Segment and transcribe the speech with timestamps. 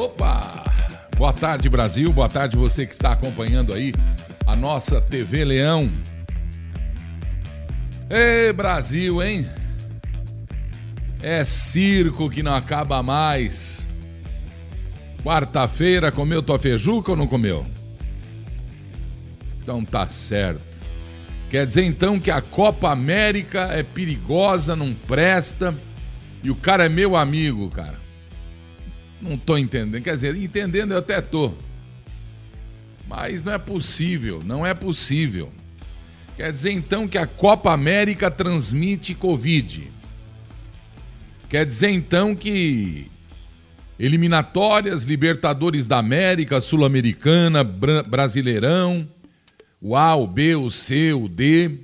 [0.00, 0.64] Opa!
[1.18, 2.10] Boa tarde, Brasil.
[2.10, 3.92] Boa tarde, você que está acompanhando aí
[4.46, 5.92] a nossa TV Leão.
[8.08, 9.46] Ei, Brasil, hein?
[11.22, 13.86] É circo que não acaba mais.
[15.22, 17.66] Quarta-feira comeu tua feijuca ou não comeu?
[19.60, 20.64] Então tá certo.
[21.50, 25.78] Quer dizer então que a Copa América é perigosa, não presta
[26.42, 27.99] e o cara é meu amigo, cara.
[29.20, 30.02] Não tô entendendo.
[30.02, 31.52] Quer dizer, entendendo eu até tô.
[33.06, 35.52] Mas não é possível, não é possível.
[36.36, 39.90] Quer dizer então que a Copa América transmite Covid.
[41.48, 43.10] Quer dizer então que
[43.98, 49.06] eliminatórias, Libertadores da América, Sul-Americana, Brasileirão,
[49.80, 51.80] o A, o B, o C, o D,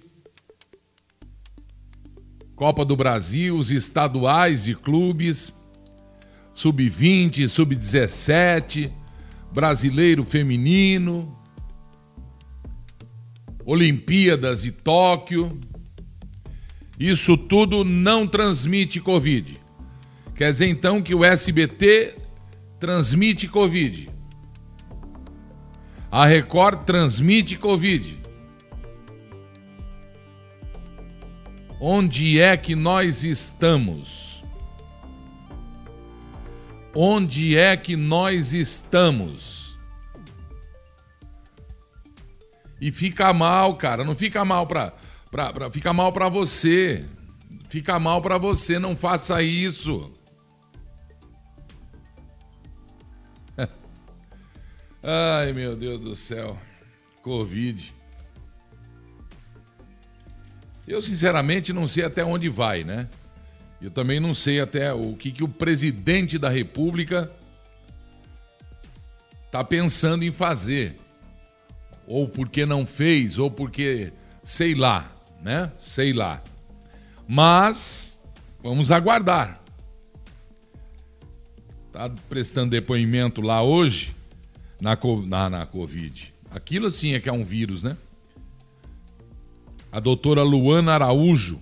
[2.54, 5.52] Copa do Brasil, os estaduais de clubes,
[6.56, 8.90] sub-20, sub-17,
[9.52, 11.38] brasileiro feminino,
[13.62, 15.60] Olimpíadas e Tóquio.
[16.98, 19.60] Isso tudo não transmite Covid.
[20.34, 22.16] Quer dizer então que o SBT
[22.80, 24.08] transmite Covid.
[26.10, 28.18] A Record transmite Covid.
[31.78, 34.35] Onde é que nós estamos?
[36.98, 39.78] Onde é que nós estamos?
[42.80, 44.94] E fica mal, cara, não fica mal pra,
[45.30, 47.04] pra, pra fica mal para você.
[47.68, 50.10] Fica mal para você, não faça isso.
[55.02, 56.56] Ai, meu Deus do céu.
[57.20, 57.94] Covid.
[60.88, 63.06] Eu, sinceramente, não sei até onde vai, né?
[63.80, 67.30] Eu também não sei até o que, que o presidente da República
[69.46, 70.98] está pensando em fazer.
[72.06, 75.10] Ou porque não fez, ou porque sei lá,
[75.42, 75.72] né?
[75.76, 76.42] Sei lá.
[77.26, 78.20] Mas
[78.62, 79.62] vamos aguardar.
[81.92, 84.14] Tá prestando depoimento lá hoje
[84.80, 86.34] na, na, na Covid.
[86.50, 87.96] Aquilo sim é que é um vírus, né?
[89.90, 91.60] A doutora Luana Araújo,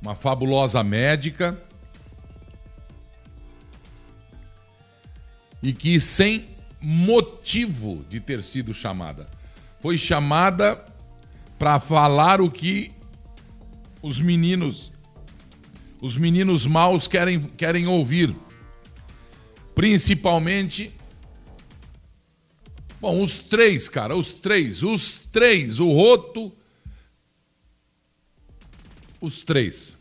[0.00, 1.60] uma fabulosa médica,
[5.62, 6.48] e que sem
[6.80, 9.28] motivo de ter sido chamada,
[9.80, 10.84] foi chamada
[11.58, 12.92] para falar o que
[14.02, 14.92] os meninos
[16.00, 18.34] os meninos maus querem, querem ouvir.
[19.74, 20.94] Principalmente
[23.00, 26.52] Bom, os três, cara, os três, os três, o Roto,
[29.20, 29.96] os três.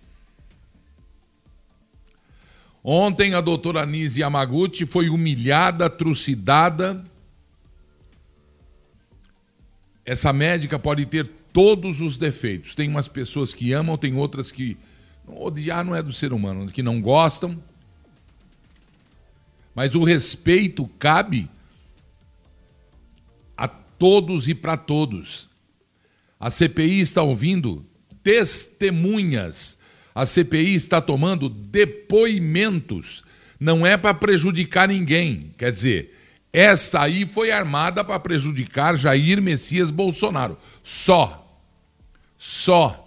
[2.84, 7.03] Ontem a doutora Nise Yamaguchi foi humilhada, trucidada.
[10.06, 12.74] Essa médica pode ter todos os defeitos.
[12.74, 14.78] Tem umas pessoas que amam, tem outras que
[15.28, 17.62] odiar não é do ser humano, que não gostam.
[19.75, 21.50] Mas o respeito cabe
[24.00, 25.50] todos e para todos.
[26.40, 27.86] A CPI está ouvindo
[28.24, 29.78] testemunhas.
[30.13, 33.24] A CPI está tomando depoimentos.
[33.59, 35.53] Não é para prejudicar ninguém.
[35.57, 36.16] Quer dizer,
[36.52, 40.57] essa aí foi armada para prejudicar Jair Messias Bolsonaro.
[40.84, 41.46] Só.
[42.38, 43.06] Só.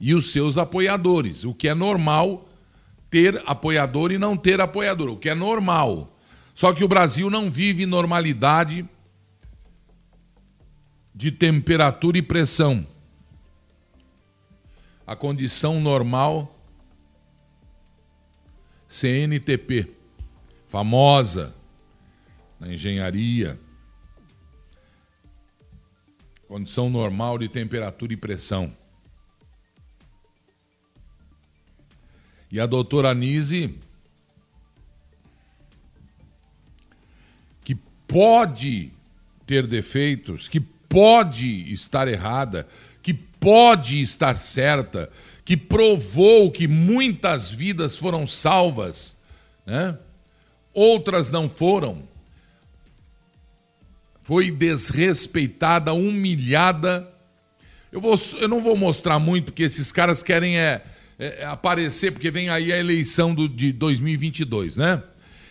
[0.00, 1.44] E os seus apoiadores.
[1.44, 2.48] O que é normal
[3.10, 5.10] ter apoiador e não ter apoiador.
[5.10, 6.16] O que é normal.
[6.54, 8.88] Só que o Brasil não vive normalidade
[11.14, 12.86] de temperatura e pressão.
[15.06, 16.52] A condição normal
[18.88, 19.90] CNTP,
[20.68, 21.54] famosa
[22.58, 23.58] na engenharia.
[26.48, 28.72] Condição normal de temperatura e pressão.
[32.50, 33.76] E a doutora Nise,
[37.64, 37.74] que
[38.06, 38.92] pode
[39.44, 42.68] ter defeitos, que pode estar errada,
[43.46, 45.08] pode estar certa,
[45.44, 49.16] que provou que muitas vidas foram salvas,
[49.64, 49.96] né?
[50.74, 52.02] outras não foram.
[54.24, 57.08] Foi desrespeitada, humilhada.
[57.92, 60.82] Eu, vou, eu não vou mostrar muito, porque esses caras querem é,
[61.16, 65.00] é, aparecer, porque vem aí a eleição do, de 2022, né?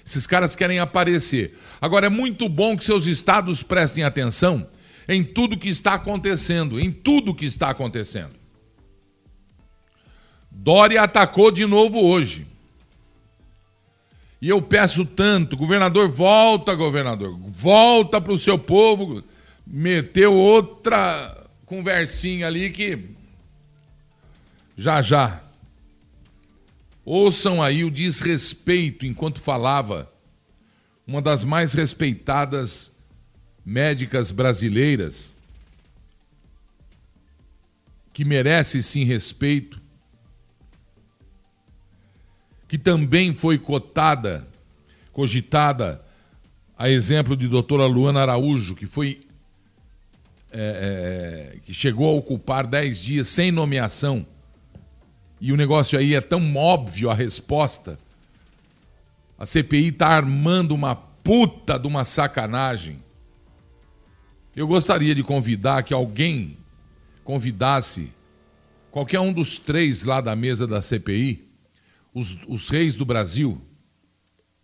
[0.05, 1.57] Esses caras querem aparecer.
[1.79, 4.67] Agora, é muito bom que seus estados prestem atenção
[5.07, 8.33] em tudo que está acontecendo, em tudo que está acontecendo.
[10.49, 12.47] Dória atacou de novo hoje.
[14.41, 19.23] E eu peço tanto, governador, volta, governador, volta para o seu povo.
[19.65, 23.15] Meteu outra conversinha ali que
[24.77, 25.41] já já.
[27.03, 30.11] Ouçam aí o desrespeito enquanto falava
[31.07, 32.94] uma das mais respeitadas
[33.65, 35.33] médicas brasileiras,
[38.13, 39.81] que merece sim respeito,
[42.67, 44.47] que também foi cotada,
[45.11, 46.03] cogitada,
[46.77, 49.21] a exemplo de doutora Luana Araújo, que foi
[50.51, 54.25] é, é, que chegou a ocupar dez dias sem nomeação,
[55.41, 57.99] e o negócio aí é tão óbvio a resposta,
[59.37, 63.04] a CPI está armando uma puta de uma sacanagem.
[64.55, 66.57] Eu gostaria de convidar que alguém
[67.25, 68.09] convidasse
[68.89, 71.45] qualquer um dos três lá da mesa da CPI,
[72.13, 73.61] os, os reis do Brasil,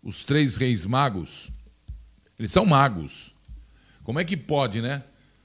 [0.02, 1.52] os três reis magos.
[2.38, 3.34] Eles são magos.
[4.02, 5.02] Como é que pode, né?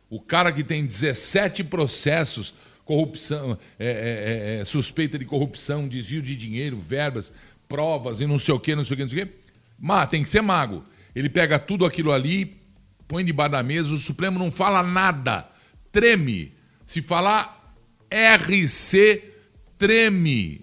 [0.09, 2.53] O cara que tem 17 processos,
[2.85, 7.33] corrupção, é, é, é, suspeita de corrupção, desvio de dinheiro, verbas,
[7.67, 9.33] provas e não sei o quê, não sei o quê, não sei o quê.
[9.77, 10.85] Mas tem que ser mago.
[11.13, 12.55] Ele pega tudo aquilo ali,
[13.07, 15.49] põe debaixo da mesa, o Supremo não fala nada,
[15.91, 16.53] treme.
[16.85, 17.75] Se falar
[18.09, 19.33] RC,
[19.77, 20.61] treme.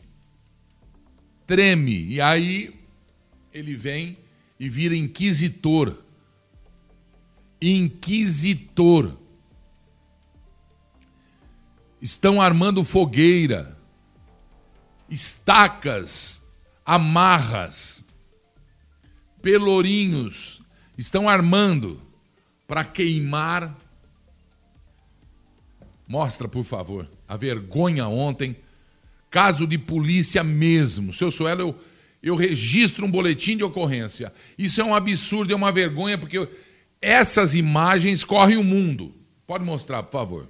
[1.46, 2.06] Treme.
[2.06, 2.74] E aí
[3.52, 4.18] ele vem
[4.58, 6.02] e vira inquisitor.
[7.60, 9.16] Inquisitor.
[12.00, 13.78] Estão armando fogueira,
[15.08, 16.42] estacas,
[16.84, 18.04] amarras,
[19.40, 20.60] pelourinhos,
[20.98, 22.04] estão armando
[22.66, 23.74] para queimar.
[26.06, 28.56] Mostra, por favor, a vergonha ontem.
[29.30, 31.12] Caso de polícia mesmo.
[31.12, 31.76] Seu Suelo, eu,
[32.22, 34.32] eu registro um boletim de ocorrência.
[34.56, 36.48] Isso é um absurdo, é uma vergonha, porque
[37.00, 39.12] essas imagens correm o mundo.
[39.46, 40.48] Pode mostrar, por favor.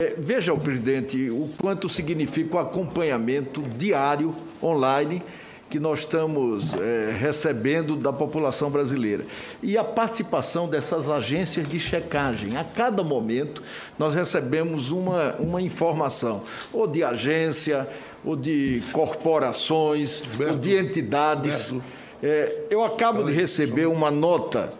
[0.00, 5.22] É, veja, presidente, o quanto significa o acompanhamento diário online
[5.70, 9.24] que nós estamos é, recebendo da população brasileira.
[9.62, 12.56] E a participação dessas agências de checagem.
[12.56, 13.62] A cada momento,
[13.96, 17.88] nós recebemos uma, uma informação, ou de agência,
[18.24, 21.72] ou de corporações, ou de entidades.
[22.20, 24.72] É, eu acabo de receber uma nota,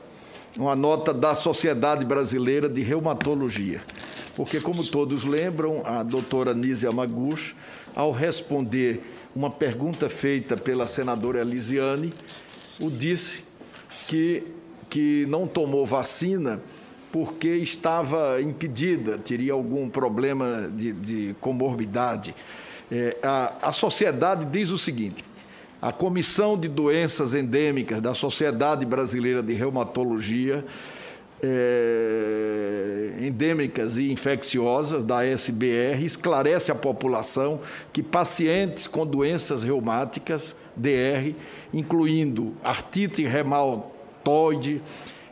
[0.56, 3.80] uma nota da Sociedade Brasileira de Reumatologia
[4.40, 7.54] porque, como todos lembram, a doutora Nízia Maguch,
[7.94, 9.02] ao responder
[9.34, 12.12] uma pergunta feita pela senadora Elisiane,
[12.78, 13.44] o disse
[14.08, 14.42] que,
[14.88, 16.60] que não tomou vacina
[17.12, 22.34] porque estava impedida, teria algum problema de, de comorbidade.
[22.90, 25.24] É, a, a sociedade diz o seguinte:
[25.80, 30.64] a Comissão de Doenças Endêmicas da Sociedade Brasileira de Reumatologia
[31.42, 37.60] é, endêmicas e infecciosas da SBR esclarece à população
[37.92, 41.34] que pacientes com doenças reumáticas, DR,
[41.72, 44.82] incluindo artrite reumatoide,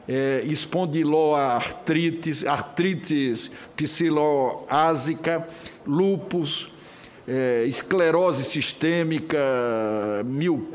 [0.09, 5.47] é, espondiloartrites, artrites psiloásica,
[5.87, 6.71] lúpus,
[7.27, 9.39] é, esclerose sistêmica,
[10.25, 10.73] mil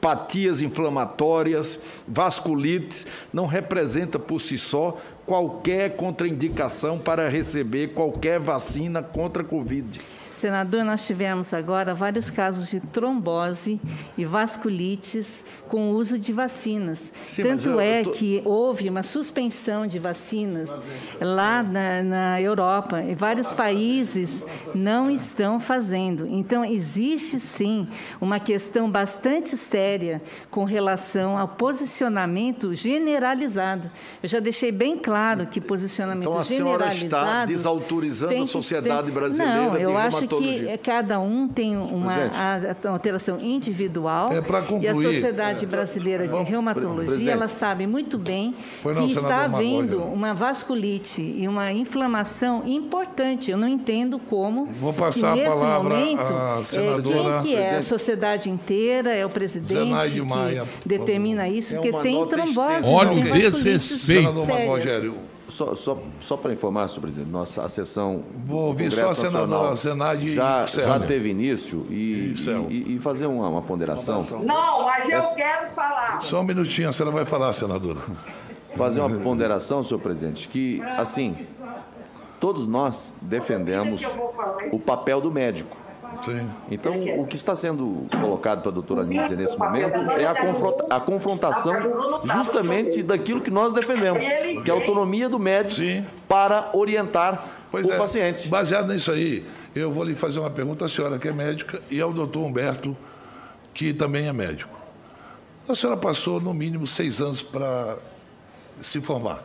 [0.00, 9.42] Patias inflamatórias, vasculites, não representa por si só qualquer contraindicação para receber qualquer vacina contra
[9.42, 10.00] a Covid.
[10.40, 13.78] Senador, nós tivemos agora vários casos de trombose
[14.16, 17.12] e vasculites com o uso de vacinas.
[17.22, 18.12] Sim, Tanto é tô...
[18.12, 20.72] que houve uma suspensão de vacinas
[21.20, 24.42] lá na, na Europa e vários países
[24.74, 26.26] não estão fazendo.
[26.26, 27.86] Então, existe sim
[28.18, 33.90] uma questão bastante séria com relação ao posicionamento generalizado.
[34.22, 37.26] Eu já deixei bem claro que posicionamento então, a generalizado.
[37.26, 42.30] Está desautorizando a sociedade brasileira não, eu acho que cada um tem uma
[42.88, 44.32] alteração individual.
[44.32, 47.30] É concluir, e a Sociedade é, Brasileira de Reumatologia, presidente.
[47.30, 53.50] ela sabe muito bem não, que está havendo uma vasculite e uma inflamação importante.
[53.50, 57.38] Eu não entendo como Vou passar que, a palavra momento, à senadora...
[57.38, 57.76] É, quem que é?
[57.76, 62.88] A sociedade inteira, é o presidente que Maia, determina isso, porque é tem trombose.
[62.88, 64.22] Olha o desrespeito.
[64.22, 68.22] Senador Rogério, só, só, só para informar, senhor presidente, nossa a sessão.
[68.46, 72.34] Vou ouvir só a senadora Senado já, já teve início e,
[72.68, 74.24] e, e, fazer uma, uma ponderação.
[74.42, 75.34] Não, mas eu Essa...
[75.34, 76.22] quero falar.
[76.22, 78.00] Só um minutinho, a senhora vai falar, senadora.
[78.76, 81.36] Fazer uma ponderação, senhor presidente, que, assim,
[82.38, 84.02] todos nós defendemos
[84.70, 85.76] o papel do médico.
[86.24, 86.48] Sim.
[86.70, 90.86] Então, o que está sendo colocado para a doutora Nízia nesse momento é a, confronta
[90.90, 91.74] a confrontação
[92.24, 94.24] justamente daquilo que nós defendemos,
[94.62, 96.04] que é a autonomia do médico Sim.
[96.28, 97.96] para orientar pois o é.
[97.96, 98.48] paciente.
[98.48, 102.00] Baseado nisso aí, eu vou lhe fazer uma pergunta à senhora que é médica e
[102.00, 102.96] ao doutor Humberto,
[103.72, 104.78] que também é médico.
[105.68, 107.96] A senhora passou no mínimo seis anos para
[108.82, 109.42] se formar,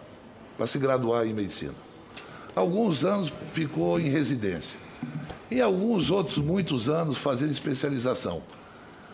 [0.57, 1.73] para se graduar em medicina.
[2.55, 4.84] Alguns anos ficou em residência.
[5.55, 8.41] E alguns outros, muitos anos, fazendo especialização.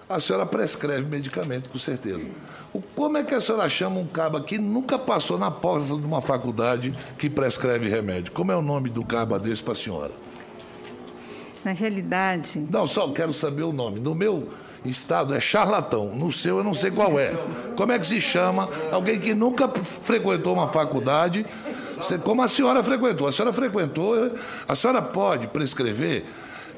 [0.09, 2.27] A senhora prescreve medicamento, com certeza.
[2.73, 6.03] O, como é que a senhora chama um caba que nunca passou na porta de
[6.03, 8.31] uma faculdade que prescreve remédio?
[8.31, 10.11] Como é o nome do caba desse para a senhora?
[11.63, 12.65] Na realidade.
[12.71, 13.99] Não, só quero saber o nome.
[13.99, 14.49] No meu
[14.83, 16.15] estado é charlatão.
[16.15, 17.35] No seu eu não sei qual é.
[17.77, 18.67] Como é que se chama?
[18.91, 21.45] Alguém que nunca frequentou uma faculdade,
[22.23, 23.27] como a senhora frequentou.
[23.27, 24.31] A senhora frequentou,
[24.67, 26.25] a senhora pode prescrever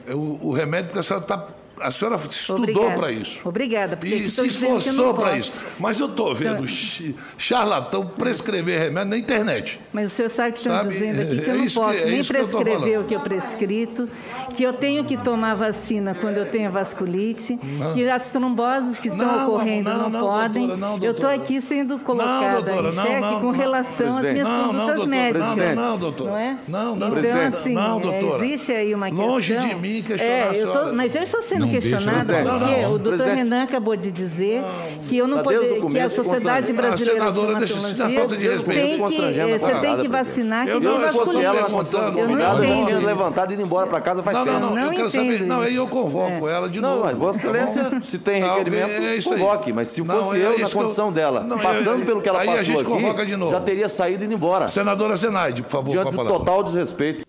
[0.07, 1.47] o, o remédio porque a senhora está
[1.79, 3.39] a senhora estudou para isso.
[3.43, 3.97] Obrigada.
[4.03, 5.59] E se esforçou para isso.
[5.79, 9.79] Mas eu estou vendo então, charlatão prescrever remédio na internet.
[9.91, 12.23] Mas o senhor sabe que estão dizendo aqui que eu não é posso é nem
[12.23, 14.09] prescrever o que eu prescrito,
[14.53, 17.93] que eu tenho que tomar vacina quando eu tenho vasculite, não.
[17.93, 20.67] que as tromboses que estão não, ocorrendo não, não podem.
[20.67, 25.57] Doutora, eu estou aqui sendo colocada doutora, em xeque com relação às minhas condutas médicas.
[25.57, 26.29] Não, não, doutora.
[26.29, 26.57] Não é?
[26.67, 27.19] Não, não.
[27.19, 28.45] Então, assim, não, doutora.
[28.45, 29.25] existe aí uma questão...
[29.25, 33.27] Longe de mim questionar é, eu tô, Mas eu estou sendo questionada porque o doutor
[33.27, 34.61] Renan acabou de dizer
[35.07, 39.97] que eu não poder, que a Sociedade Brasileira de Hematologia de tem que, você tem
[39.97, 43.51] que vacinar eu que não, se fosse ela na condição de convidada, eu tinha levantado
[43.51, 44.59] e ido embora para casa faz não, tempo.
[44.59, 45.41] Não, não, eu quero saber.
[45.41, 46.95] Não, aí eu convoco ela de novo.
[46.95, 49.73] Não, mas Vossa Excelência, se tem requerimento, convoque.
[49.73, 53.89] Mas se fosse eu na condição dela, passando pelo que ela passou aqui, já teria
[53.89, 54.67] saído e ido embora.
[54.67, 57.25] Senadora Zenaide, por favor, Diante do total desrespeito.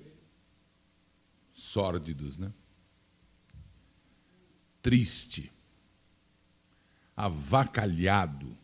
[1.52, 2.48] Sórdidos, né?
[4.84, 5.50] Triste,
[7.16, 8.54] avacalhado.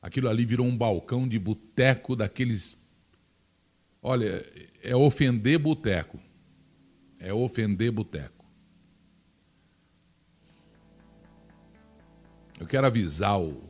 [0.00, 2.78] Aquilo ali virou um balcão de boteco daqueles.
[4.02, 4.42] Olha,
[4.82, 6.18] é ofender boteco.
[7.20, 8.42] É ofender boteco.
[12.58, 13.62] Eu quero avisar o,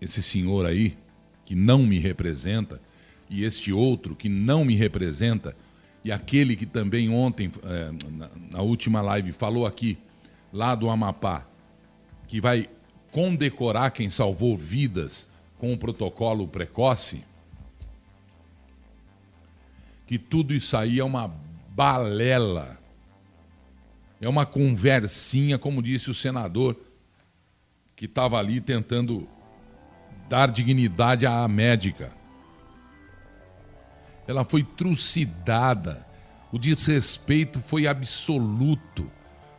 [0.00, 0.96] esse senhor aí,
[1.44, 2.80] que não me representa,
[3.28, 5.56] e este outro que não me representa,
[6.06, 7.90] e aquele que também ontem, é,
[8.52, 9.98] na última live, falou aqui,
[10.52, 11.44] lá do Amapá,
[12.28, 12.70] que vai
[13.10, 17.24] condecorar quem salvou vidas com o protocolo precoce,
[20.06, 21.26] que tudo isso aí é uma
[21.70, 22.78] balela,
[24.20, 26.76] é uma conversinha, como disse o senador,
[27.96, 29.28] que estava ali tentando
[30.28, 32.12] dar dignidade à médica
[34.26, 36.04] ela foi trucidada.
[36.52, 39.10] O desrespeito foi absoluto.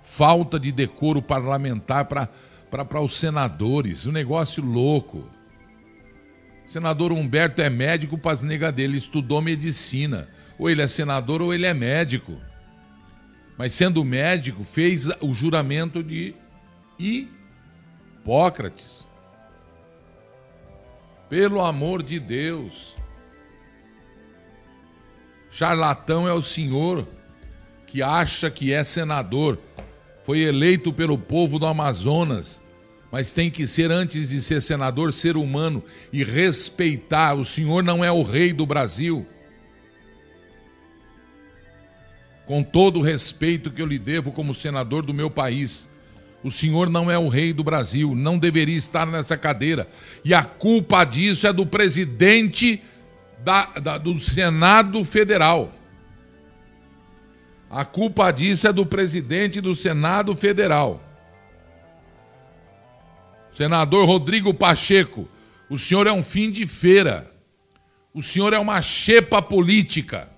[0.03, 4.05] Falta de decoro parlamentar para os senadores.
[4.05, 5.29] Um negócio louco.
[6.65, 10.27] O senador Humberto é médico para as negas dele, estudou medicina.
[10.59, 12.37] Ou ele é senador ou ele é médico.
[13.57, 16.35] Mas sendo médico, fez o juramento de
[16.99, 19.07] Hipócrates.
[21.29, 22.96] Pelo amor de Deus.
[25.49, 27.07] Charlatão é o senhor
[27.85, 29.57] que acha que é senador,
[30.23, 32.61] foi eleito pelo povo do Amazonas,
[33.09, 37.33] mas tem que ser, antes de ser senador, ser humano e respeitar.
[37.35, 39.25] O senhor não é o rei do Brasil.
[42.45, 45.89] Com todo o respeito que eu lhe devo como senador do meu país,
[46.43, 49.87] o senhor não é o rei do Brasil, não deveria estar nessa cadeira.
[50.23, 52.81] E a culpa disso é do presidente
[53.47, 55.71] da, da, do Senado Federal.
[57.69, 61.01] A culpa disso é do presidente do Senado Federal.
[63.49, 65.29] Senador Rodrigo Pacheco,
[65.69, 67.33] o senhor é um fim de feira.
[68.13, 70.29] O senhor é uma xepa política.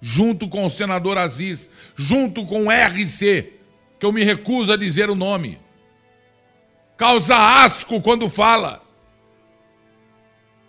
[0.00, 3.52] Junto com o senador Aziz, junto com o RC,
[4.00, 5.60] que eu me recuso a dizer o nome.
[6.96, 8.81] Causa asco quando fala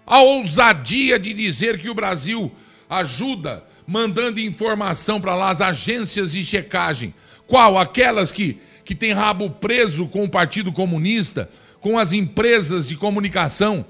[0.06, 2.52] a ousadia de dizer que o Brasil
[2.90, 7.14] ajuda mandando informação para lá as agências de checagem.
[7.48, 7.78] Qual?
[7.78, 13.86] Aquelas que, que têm rabo preso com o Partido Comunista, com as empresas de comunicação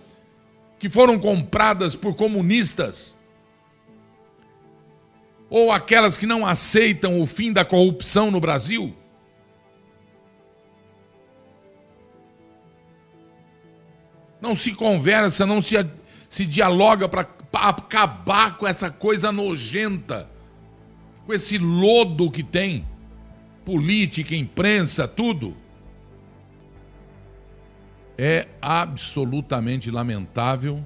[0.79, 3.17] que foram compradas por comunistas.
[5.49, 8.93] Ou aquelas que não aceitam o fim da corrupção no Brasil?
[14.41, 15.77] Não se conversa, não se
[16.33, 20.27] se dialoga para acabar com essa coisa nojenta
[21.27, 22.83] com esse lodo que tem,
[23.63, 25.55] política, imprensa, tudo,
[28.17, 30.83] é absolutamente lamentável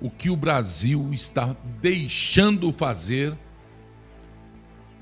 [0.00, 3.36] o que o Brasil está deixando fazer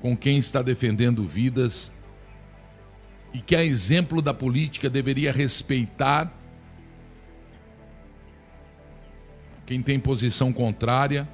[0.01, 1.93] com quem está defendendo vidas
[3.31, 6.42] e que, a exemplo da política, deveria respeitar
[9.65, 11.27] quem tem posição contrária.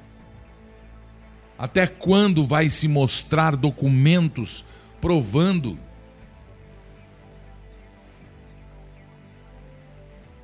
[1.58, 4.64] Até quando vai se mostrar documentos
[5.00, 5.78] provando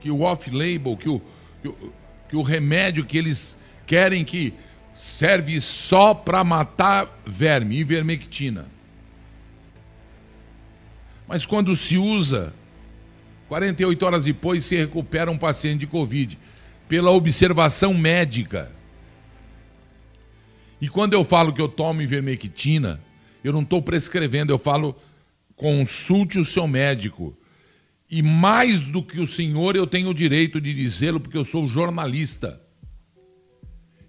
[0.00, 1.21] que o off-label, que o,
[1.62, 1.93] que, o,
[2.28, 4.52] que o remédio que eles querem que
[4.95, 8.66] serve só para matar verme, ivermectina.
[11.28, 12.55] Mas quando se usa,
[13.49, 16.38] 48 horas depois se recupera um paciente de Covid,
[16.88, 18.71] pela observação médica.
[20.81, 23.00] E quando eu falo que eu tomo ivermectina,
[23.43, 24.97] eu não estou prescrevendo, eu falo
[25.57, 27.37] consulte o seu médico.
[28.09, 31.66] E mais do que o senhor, eu tenho o direito de dizê-lo, porque eu sou
[31.66, 32.61] jornalista.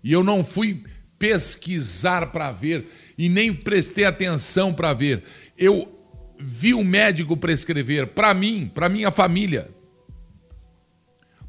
[0.04, 0.84] E eu não fui
[1.18, 2.86] pesquisar para ver,
[3.18, 5.24] e nem prestei atenção para ver.
[5.58, 5.92] Eu
[6.40, 9.68] vi o médico prescrever para mim, para minha família,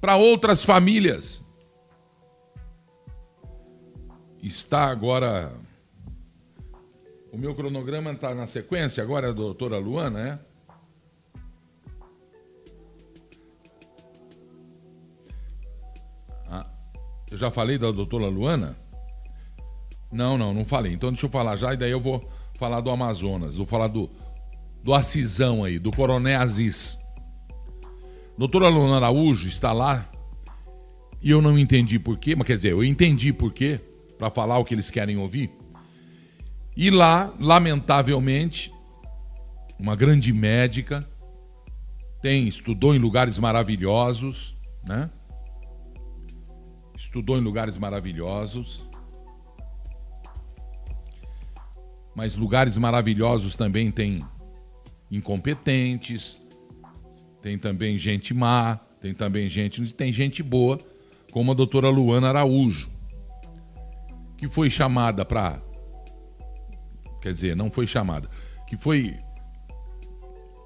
[0.01, 1.43] para outras famílias.
[4.43, 5.53] Está agora.
[7.33, 10.39] O meu cronograma está na sequência agora, a doutora Luana, é?
[16.49, 16.67] Ah,
[17.31, 18.77] eu já falei da doutora Luana?
[20.11, 20.93] Não, não, não falei.
[20.93, 24.11] Então deixa eu falar já e daí eu vou falar do Amazonas, vou falar do,
[24.83, 26.99] do Assisão aí, do Coronel Aziz.
[28.39, 30.09] Doutora Luana Araújo está lá
[31.21, 33.81] e eu não entendi porquê, mas quer dizer, eu entendi porquê,
[34.17, 35.51] para falar o que eles querem ouvir.
[36.77, 38.73] E lá, lamentavelmente,
[39.77, 41.05] uma grande médica,
[42.23, 45.11] tem, estudou em lugares maravilhosos, né?
[46.97, 48.89] Estudou em lugares maravilhosos.
[52.15, 54.25] Mas lugares maravilhosos também tem
[55.11, 56.41] incompetentes,
[57.41, 60.79] tem também gente má, tem também gente, tem gente boa,
[61.33, 62.91] como a doutora Luana Araújo,
[64.37, 65.63] que foi chamada para.
[67.21, 68.29] Quer dizer, não foi chamada,
[68.67, 69.17] que foi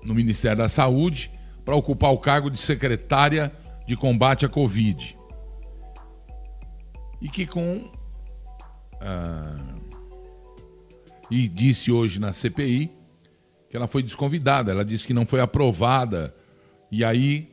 [0.03, 1.31] no Ministério da Saúde
[1.65, 3.53] para ocupar o cargo de secretária
[3.87, 5.17] de combate à Covid.
[7.21, 7.91] E que com.
[9.01, 9.83] Ah,
[11.31, 12.91] e disse hoje na CPI
[13.71, 14.71] que ela foi desconvidada.
[14.71, 16.35] Ela disse que não foi aprovada.
[16.93, 17.51] E aí,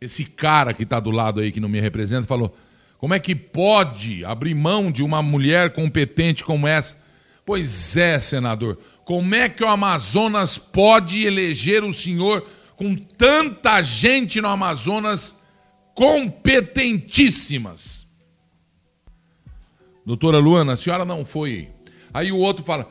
[0.00, 2.52] esse cara que está do lado aí, que não me representa, falou:
[2.98, 7.00] como é que pode abrir mão de uma mulher competente como essa?
[7.46, 8.76] Pois é, senador.
[9.04, 12.44] Como é que o Amazonas pode eleger o senhor
[12.74, 15.38] com tanta gente no Amazonas
[15.94, 18.08] competentíssimas?
[20.04, 21.68] Doutora Luana, a senhora não foi.
[22.12, 22.88] Aí o outro fala: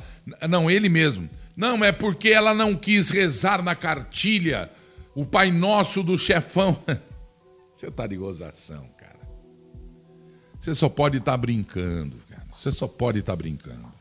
[0.48, 1.30] não, ele mesmo.
[1.58, 4.72] Não, é porque ela não quis rezar na cartilha
[5.18, 6.78] o Pai Nosso do chefão.
[7.74, 9.18] Você tá de gozação, cara.
[10.60, 12.46] Você só pode estar tá brincando, cara.
[12.52, 13.92] Você só pode estar tá brincando.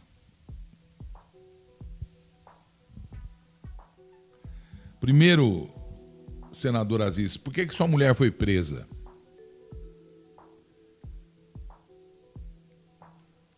[5.00, 5.70] Primeiro,
[6.52, 8.86] senador Aziz, por que, que sua mulher foi presa?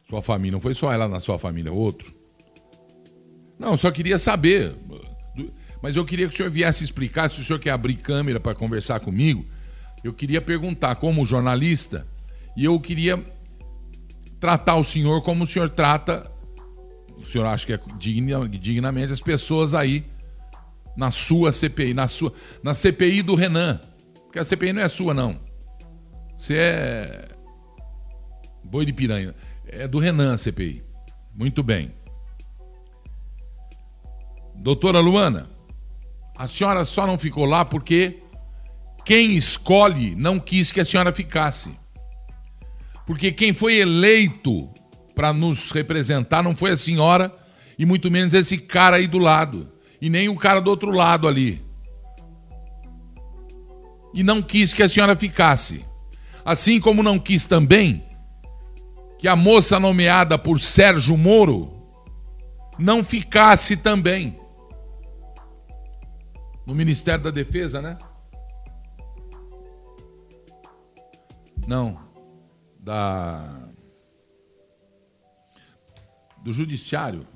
[0.09, 2.15] Sua família, não foi só ela na sua família, outro.
[3.59, 4.73] Não, só queria saber.
[5.83, 8.55] Mas eu queria que o senhor viesse explicar, se o senhor quer abrir câmera para
[8.55, 9.45] conversar comigo,
[10.03, 12.07] eu queria perguntar como jornalista,
[12.57, 13.23] e eu queria
[14.41, 16.31] tratar o senhor como o senhor trata,
[17.17, 20.05] o senhor acha que é digna, dignamente, as pessoas aí
[20.97, 23.81] na sua CPI, na sua na CPI do Renan.
[24.25, 25.41] Porque a CPI não é sua, não.
[26.37, 27.29] Você é
[28.65, 29.35] boi de piranha.
[29.67, 30.83] É do Renan a CPI.
[31.35, 31.93] Muito bem.
[34.57, 35.49] Doutora Luana,
[36.39, 38.23] a senhora só não ficou lá porque
[39.05, 41.77] quem escolhe não quis que a senhora ficasse.
[43.05, 44.71] Porque quem foi eleito
[45.17, 47.35] para nos representar não foi a senhora
[47.77, 49.73] e muito menos esse cara aí do lado.
[50.01, 51.61] E nem o cara do outro lado ali.
[54.15, 55.85] E não quis que a senhora ficasse.
[56.45, 58.05] Assim como não quis também
[59.19, 61.73] que a moça nomeada por Sérgio Moro
[62.79, 64.39] não ficasse também
[66.69, 67.99] no Ministério da Defesa, né?
[71.67, 71.99] Não.
[72.79, 73.71] Da.
[76.45, 77.27] do judiciário.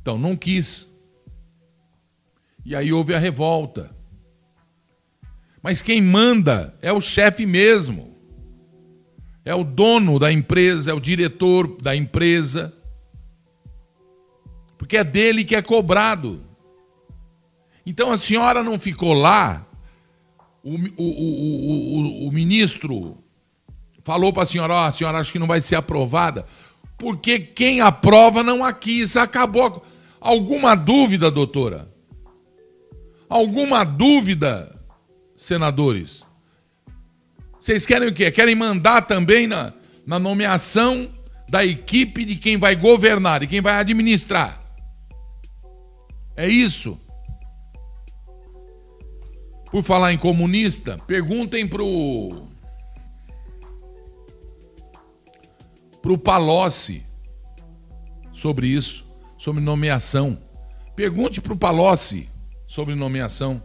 [0.00, 0.88] Então, não quis.
[2.64, 3.96] E aí houve a revolta.
[5.60, 8.16] Mas quem manda é o chefe mesmo.
[9.44, 12.72] É o dono da empresa, é o diretor da empresa.
[14.78, 16.48] Porque é dele que é cobrado.
[17.84, 19.66] Então a senhora não ficou lá,
[20.62, 23.18] o, o, o, o ministro
[24.04, 26.44] falou para a senhora: Ó, oh, a senhora acha que não vai ser aprovada,
[26.98, 29.84] porque quem aprova não a quis, acabou.
[30.20, 31.90] Alguma dúvida, doutora?
[33.28, 34.78] Alguma dúvida,
[35.36, 36.28] senadores?
[37.60, 38.30] Vocês querem o quê?
[38.30, 39.72] Querem mandar também na,
[40.06, 41.08] na nomeação
[41.48, 44.60] da equipe de quem vai governar, de quem vai administrar.
[46.36, 46.98] É isso.
[49.70, 52.48] Por falar em comunista, perguntem pro
[56.02, 57.04] pro Palocci
[58.32, 59.04] sobre isso,
[59.38, 60.38] sobre nomeação.
[60.96, 62.28] Pergunte pro Palocci
[62.66, 63.62] sobre nomeação.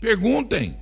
[0.00, 0.76] Perguntem.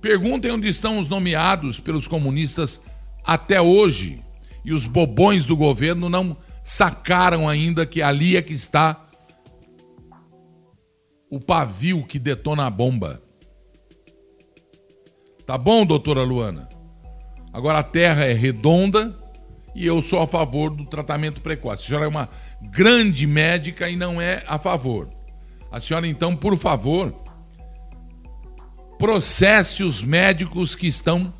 [0.00, 2.82] Perguntem onde estão os nomeados pelos comunistas
[3.24, 4.22] até hoje.
[4.64, 9.05] E os bobões do governo não sacaram ainda que ali é que está
[11.30, 13.22] o pavio que detona a bomba.
[15.46, 16.68] Tá bom, doutora Luana?
[17.52, 19.16] Agora a Terra é redonda
[19.74, 21.84] e eu sou a favor do tratamento precoce.
[21.84, 22.28] A senhora é uma
[22.70, 25.08] grande médica e não é a favor.
[25.70, 27.14] A senhora, então, por favor,
[28.98, 31.32] processe os médicos que estão.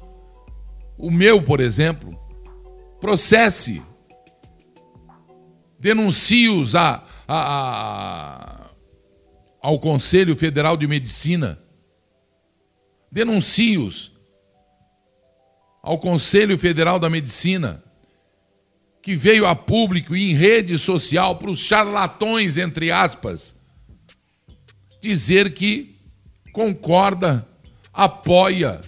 [0.98, 2.18] O meu, por exemplo,
[3.00, 3.82] processe.
[5.78, 8.45] Denuncie-os a, a, a
[9.66, 11.58] ao Conselho Federal de Medicina.
[13.10, 14.12] Denuncie-os
[15.82, 17.82] ao Conselho Federal da Medicina,
[19.02, 23.56] que veio a público e em rede social para os charlatões, entre aspas,
[25.02, 25.96] dizer que
[26.52, 27.44] concorda,
[27.92, 28.80] apoia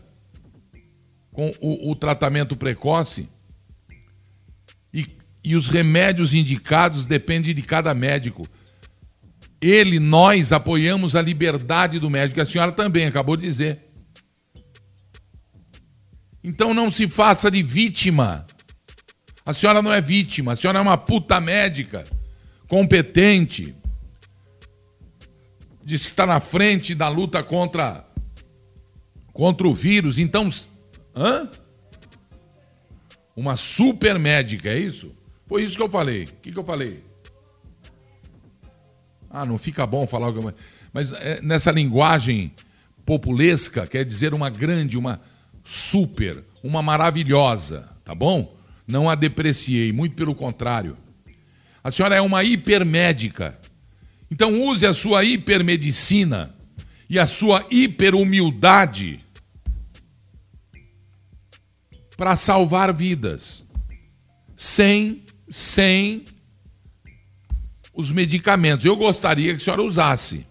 [1.33, 3.29] com o, o tratamento precoce
[4.95, 5.05] e,
[5.43, 8.47] e os remédios indicados dependem de cada médico.
[9.61, 13.85] Ele, nós apoiamos a liberdade do médico, a senhora também acabou de dizer.
[16.43, 18.47] Então não se faça de vítima.
[19.45, 22.07] A senhora não é vítima, a senhora é uma puta médica,
[22.69, 23.75] competente.
[25.85, 28.07] Diz que está na frente da luta contra,
[29.33, 30.19] contra o vírus.
[30.19, 30.49] Então,
[31.17, 31.51] hã?
[33.35, 35.17] Uma super médica, é isso?
[35.47, 36.25] Foi isso que eu falei.
[36.25, 37.03] O que, que eu falei?
[39.31, 40.55] Ah, não fica bom falar alguma
[40.93, 42.53] Mas é, nessa linguagem
[43.05, 45.21] populesca quer dizer uma grande, uma
[45.65, 48.57] super, uma maravilhosa, tá bom?
[48.87, 50.97] Não a depreciei, muito pelo contrário.
[51.85, 53.59] A senhora é uma hipermédica.
[54.31, 56.55] Então use a sua hipermedicina
[57.09, 59.25] e a sua hiperhumildade
[62.17, 63.65] para salvar vidas.
[64.57, 66.25] Sem, sem
[67.99, 68.87] os medicamentos.
[68.87, 70.47] Eu gostaria que a senhora usasse.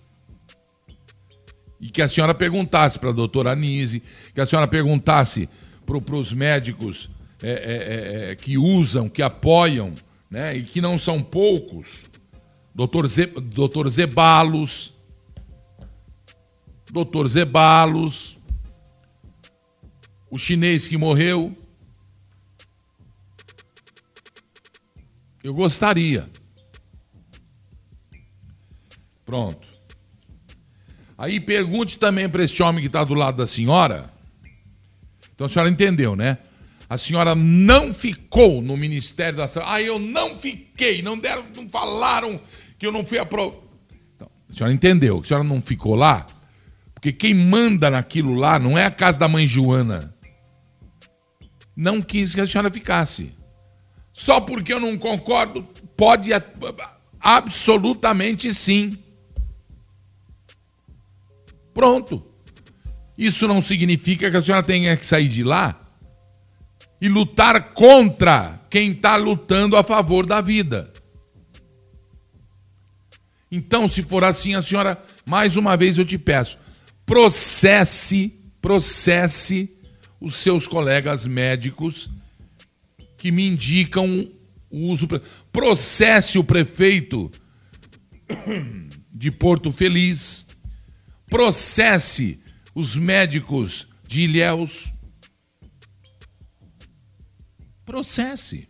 [1.79, 5.47] E que a senhora perguntasse para a doutora Anise, que a senhora perguntasse
[5.85, 7.09] para os médicos
[7.41, 9.95] é, é, é, é, que usam, que apoiam,
[10.29, 12.05] né, e que não são poucos.
[12.75, 14.93] Doutor, Ze, doutor Zebalos,
[16.91, 18.37] doutor Zebalos,
[20.29, 21.57] o chinês que morreu.
[25.41, 26.29] Eu gostaria.
[29.27, 29.67] Pronto.
[31.17, 34.09] Aí pergunte também para esse homem que está do lado da senhora.
[35.35, 36.37] Então a senhora entendeu, né?
[36.89, 39.69] A senhora não ficou no Ministério da Saúde.
[39.69, 41.01] Ah, eu não fiquei.
[41.01, 42.39] Não deram, não falaram
[42.79, 43.61] que eu não fui aprovado.
[44.15, 46.25] Então, a senhora entendeu a senhora não ficou lá?
[46.93, 50.15] Porque quem manda naquilo lá não é a casa da mãe Joana.
[51.75, 53.33] Não quis que a senhora ficasse.
[54.13, 55.63] Só porque eu não concordo,
[55.97, 56.31] pode
[57.19, 58.97] absolutamente sim.
[61.77, 62.25] Pronto.
[63.15, 65.79] Isso não significa que a senhora tenha que sair de lá
[66.99, 70.91] e lutar contra quem está lutando a favor da vida.
[73.51, 76.57] Então, se for assim, a senhora, mais uma vez eu te peço,
[77.05, 79.71] processe, processe
[80.19, 82.09] os seus colegas médicos
[83.19, 84.27] que me indicam
[84.71, 85.07] o uso.
[85.51, 87.31] Processe o prefeito
[89.13, 90.46] de Porto Feliz,
[91.29, 94.93] processe os médicos de Ilhéus.
[97.85, 98.67] Processe.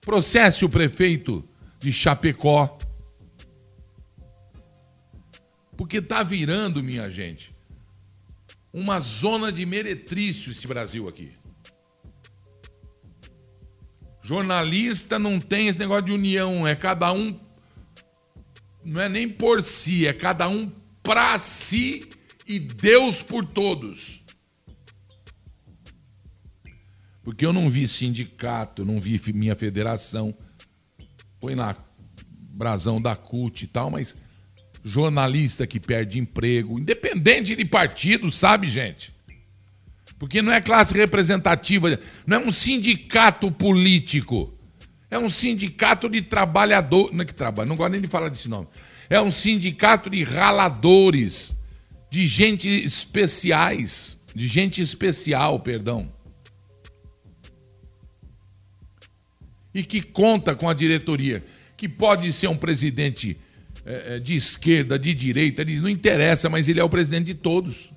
[0.00, 2.78] Processe o prefeito de Chapecó.
[5.76, 7.52] Porque tá virando, minha gente,
[8.72, 11.32] uma zona de meretrício esse Brasil aqui.
[14.22, 17.36] Jornalista não tem esse negócio de união, é cada um.
[18.84, 20.70] Não é nem por si, é cada um
[21.04, 22.08] para si
[22.48, 24.24] e Deus por todos.
[27.22, 30.34] Porque eu não vi sindicato, não vi minha federação.
[31.38, 31.76] Põe lá
[32.50, 34.16] brasão da CUT e tal, mas
[34.82, 39.14] jornalista que perde emprego, independente de partido, sabe, gente?
[40.18, 44.52] Porque não é classe representativa, não é um sindicato político.
[45.10, 48.48] É um sindicato de trabalhador, não é que trabalha, não gosto nem de falar desse
[48.48, 48.68] nome.
[49.08, 51.56] É um sindicato de raladores,
[52.10, 56.12] de gente especiais, de gente especial, perdão.
[59.74, 61.44] E que conta com a diretoria,
[61.76, 63.36] que pode ser um presidente
[63.84, 67.34] é, é, de esquerda, de direita, diz, não interessa, mas ele é o presidente de
[67.34, 67.90] todos.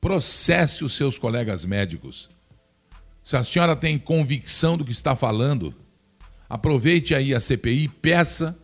[0.00, 2.30] Processe os seus colegas médicos.
[3.22, 5.74] Se a senhora tem convicção do que está falando,
[6.50, 8.58] aproveite aí a CPI, peça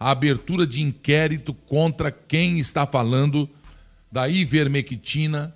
[0.00, 3.48] a abertura de inquérito contra quem está falando
[4.10, 5.54] da ivermectina,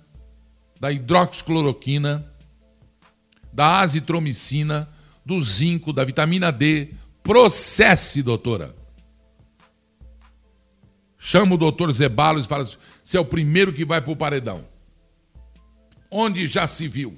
[0.79, 2.25] da hidroxicloroquina,
[3.51, 4.87] da azitromicina,
[5.25, 6.89] do zinco, da vitamina D,
[7.23, 8.75] Processe, doutora.
[11.19, 14.15] Chama o doutor Zebalos e fala assim: você é o primeiro que vai para o
[14.15, 14.65] paredão.
[16.09, 17.17] Onde já se viu?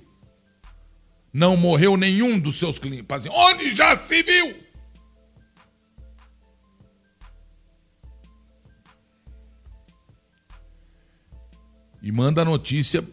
[1.34, 3.26] Não morreu nenhum dos seus clientes.
[3.28, 4.64] Onde já se viu?
[12.04, 13.04] E manda a notícia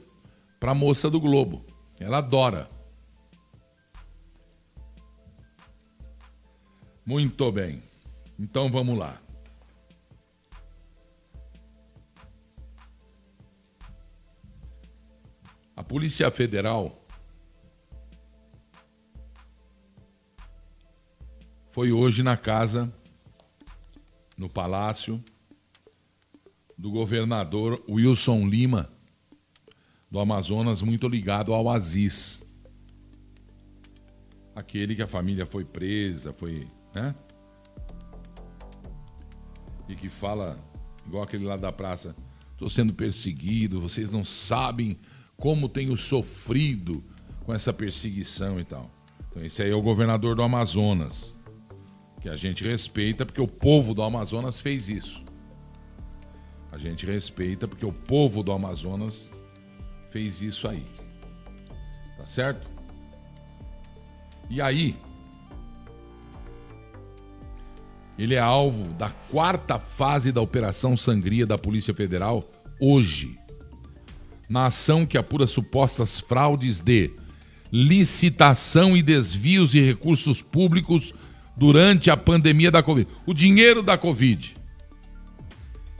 [0.59, 1.64] para a moça do Globo.
[1.98, 2.68] Ela adora.
[7.06, 7.83] Muito bem.
[8.38, 9.18] Então vamos lá.
[15.74, 16.99] A Polícia Federal
[21.70, 22.92] foi hoje na casa,
[24.37, 25.22] no palácio,
[26.76, 28.90] do governador Wilson Lima,
[30.11, 32.42] do Amazonas, muito ligado ao Aziz.
[34.54, 37.14] Aquele que a família foi presa, foi né?
[39.88, 40.59] E que fala,
[41.06, 42.16] igual aquele lá da praça,
[42.52, 44.98] estou sendo perseguido, vocês não sabem
[45.37, 47.02] como tenho sofrido
[47.44, 48.90] com essa perseguição e tal.
[49.30, 51.38] Então esse aí é o governador do Amazonas,
[52.20, 55.24] que a gente respeita porque o povo do Amazonas fez isso.
[56.70, 59.33] A gente respeita porque o povo do Amazonas
[60.11, 60.85] fez isso aí.
[62.16, 62.68] Tá certo?
[64.48, 64.96] E aí,
[68.20, 72.46] Ele é alvo da quarta fase da Operação Sangria da Polícia Federal
[72.78, 73.38] hoje.
[74.46, 77.12] Na ação que apura supostas fraudes de
[77.72, 81.14] licitação e desvios de recursos públicos
[81.56, 83.08] durante a pandemia da Covid.
[83.26, 84.56] O dinheiro da Covid.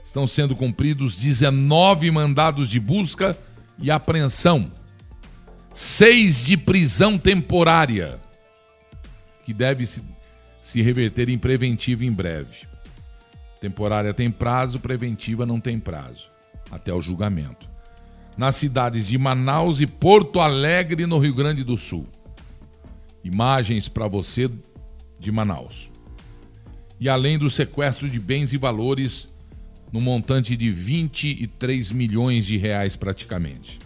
[0.03, 3.37] Estão sendo cumpridos 19 mandados de busca
[3.79, 4.71] e apreensão,
[5.73, 8.19] seis de prisão temporária,
[9.45, 10.01] que deve se
[10.61, 12.67] se reverter em preventiva em breve.
[13.59, 16.29] Temporária tem prazo, preventiva não tem prazo,
[16.69, 17.67] até o julgamento.
[18.37, 22.07] Nas cidades de Manaus e Porto Alegre, no Rio Grande do Sul.
[23.23, 24.49] Imagens para você
[25.21, 25.91] de Manaus.
[26.99, 29.29] E além do sequestro de bens e valores
[29.91, 33.79] no montante de 23 milhões de reais praticamente.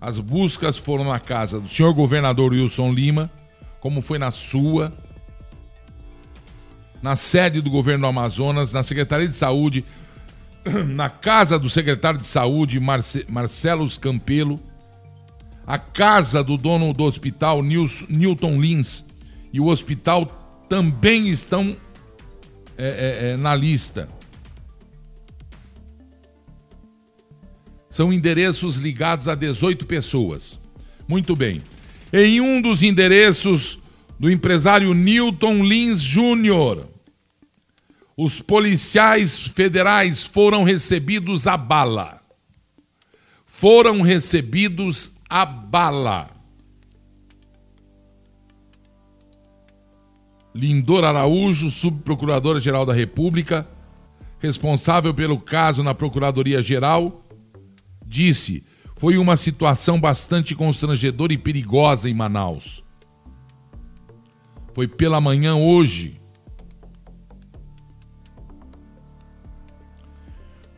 [0.00, 3.30] As buscas foram na casa do senhor governador Wilson Lima,
[3.80, 4.92] como foi na sua,
[7.02, 9.84] na sede do governo do Amazonas, na Secretaria de Saúde,
[10.88, 14.60] na casa do secretário de Saúde, Marce Marcelo Campelo,
[15.66, 19.04] a casa do dono do hospital, Newton Lins,
[19.56, 21.74] e o hospital também estão
[22.76, 24.06] é, é, é, na lista.
[27.88, 30.60] São endereços ligados a 18 pessoas.
[31.08, 31.62] Muito bem.
[32.12, 33.78] Em um dos endereços
[34.20, 36.86] do empresário Newton Lins Júnior,
[38.14, 42.20] os policiais federais foram recebidos a bala.
[43.46, 46.35] Foram recebidos a bala.
[50.56, 53.68] Lindor Araújo, subprocuradora-geral da República,
[54.38, 57.22] responsável pelo caso na Procuradoria-Geral,
[58.06, 58.64] disse:
[58.96, 62.82] foi uma situação bastante constrangedora e perigosa em Manaus.
[64.72, 66.18] Foi pela manhã hoje.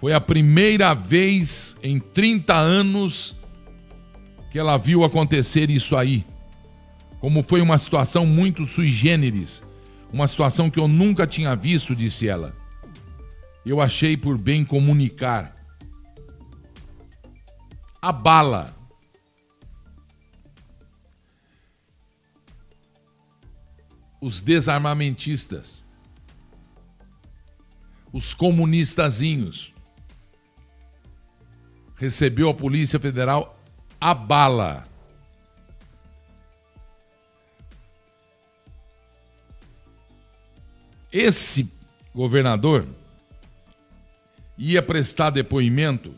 [0.00, 3.36] Foi a primeira vez em 30 anos
[4.50, 6.24] que ela viu acontecer isso aí.
[7.20, 9.62] Como foi uma situação muito sui generis,
[10.12, 12.56] uma situação que eu nunca tinha visto, disse ela.
[13.64, 15.54] Eu achei por bem comunicar.
[18.00, 18.74] A bala.
[24.20, 25.84] Os desarmamentistas.
[28.12, 29.74] Os comunistazinhos
[31.96, 33.60] recebeu a Polícia Federal
[34.00, 34.87] a bala.
[41.12, 41.70] Esse
[42.14, 42.86] governador
[44.56, 46.14] ia prestar depoimento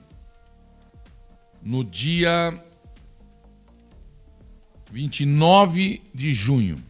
[1.63, 2.53] no dia
[4.91, 6.83] 29 de junho.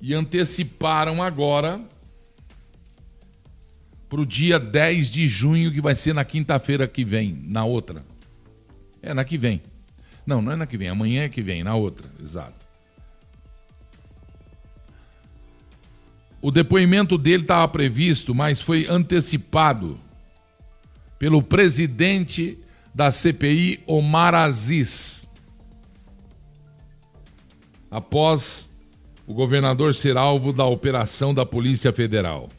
[0.00, 1.80] E anteciparam agora
[4.08, 8.04] para o dia 10 de junho, que vai ser na quinta-feira que vem, na outra.
[9.00, 9.62] É na que vem.
[10.26, 12.61] Não, não é na que vem, amanhã é que vem, na outra, exato.
[16.42, 19.96] O depoimento dele estava previsto, mas foi antecipado
[21.16, 22.58] pelo presidente
[22.92, 25.28] da CPI, Omar Aziz.
[27.88, 28.74] Após
[29.24, 32.50] o governador ser alvo da operação da Polícia Federal.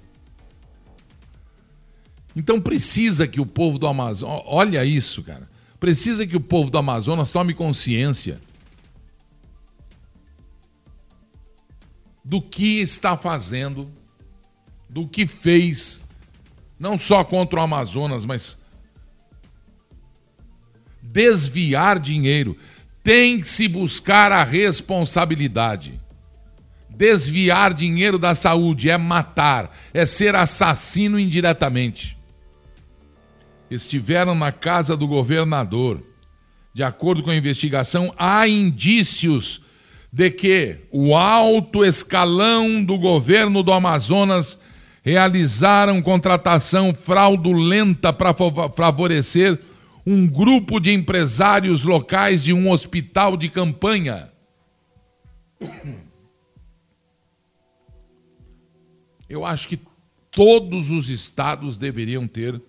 [2.34, 5.50] Então precisa que o povo do Amazonas, olha isso, cara.
[5.78, 8.40] Precisa que o povo do Amazonas tome consciência
[12.24, 13.92] do que está fazendo,
[14.90, 16.04] do que fez,
[16.80, 18.60] não só contra o Amazonas, mas
[21.02, 22.58] desviar dinheiro.
[23.04, 26.00] Tem que se buscar a responsabilidade.
[26.90, 32.18] Desviar dinheiro da saúde é matar, é ser assassino indiretamente
[33.74, 36.02] estiveram na casa do governador.
[36.74, 39.62] De acordo com a investigação, há indícios
[40.14, 44.60] de que o alto escalão do governo do Amazonas
[45.02, 48.32] realizaram contratação fraudulenta para
[48.76, 49.60] favorecer
[50.06, 54.32] um grupo de empresários locais de um hospital de campanha.
[59.28, 59.80] Eu acho que
[60.30, 62.62] todos os estados deveriam ter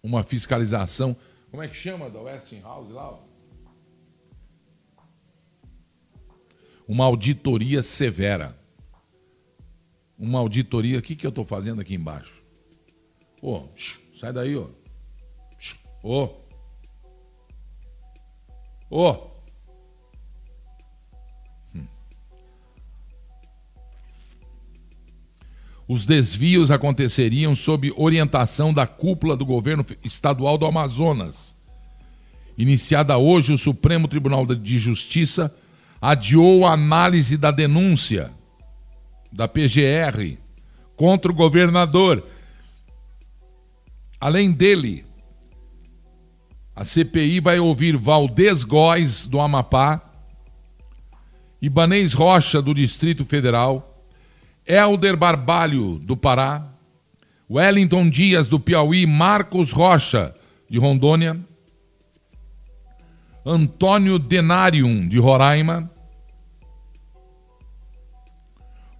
[0.00, 1.16] uma fiscalização.
[1.50, 3.29] Como é que chama da Westinghouse lá?
[6.90, 8.58] Uma auditoria severa.
[10.18, 10.98] Uma auditoria.
[10.98, 12.42] O que, que eu estou fazendo aqui embaixo?
[13.40, 13.68] Ô, oh,
[14.12, 14.66] sai daí, ó.
[16.02, 16.30] Ô.
[18.90, 19.30] Ô.
[25.86, 31.54] Os desvios aconteceriam sob orientação da cúpula do governo estadual do Amazonas.
[32.58, 35.54] Iniciada hoje, o Supremo Tribunal de Justiça
[36.00, 38.32] adiou a análise da denúncia
[39.30, 40.38] da PGR
[40.96, 42.26] contra o governador.
[44.20, 45.04] Além dele,
[46.74, 50.00] a CPI vai ouvir Valdez Góes, do Amapá,
[51.60, 54.04] Ibanês Rocha, do Distrito Federal,
[54.66, 56.66] Helder Barbalho, do Pará,
[57.50, 60.34] Wellington Dias, do Piauí, Marcos Rocha,
[60.68, 61.38] de Rondônia,
[63.44, 65.90] Antônio Denarium, de Roraima,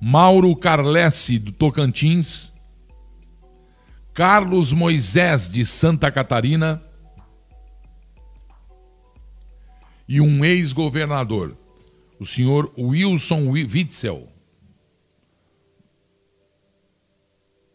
[0.00, 2.54] Mauro Carlesse, do Tocantins,
[4.14, 6.82] Carlos Moisés, de Santa Catarina,
[10.08, 11.56] e um ex-governador,
[12.18, 14.26] o senhor Wilson Witzel,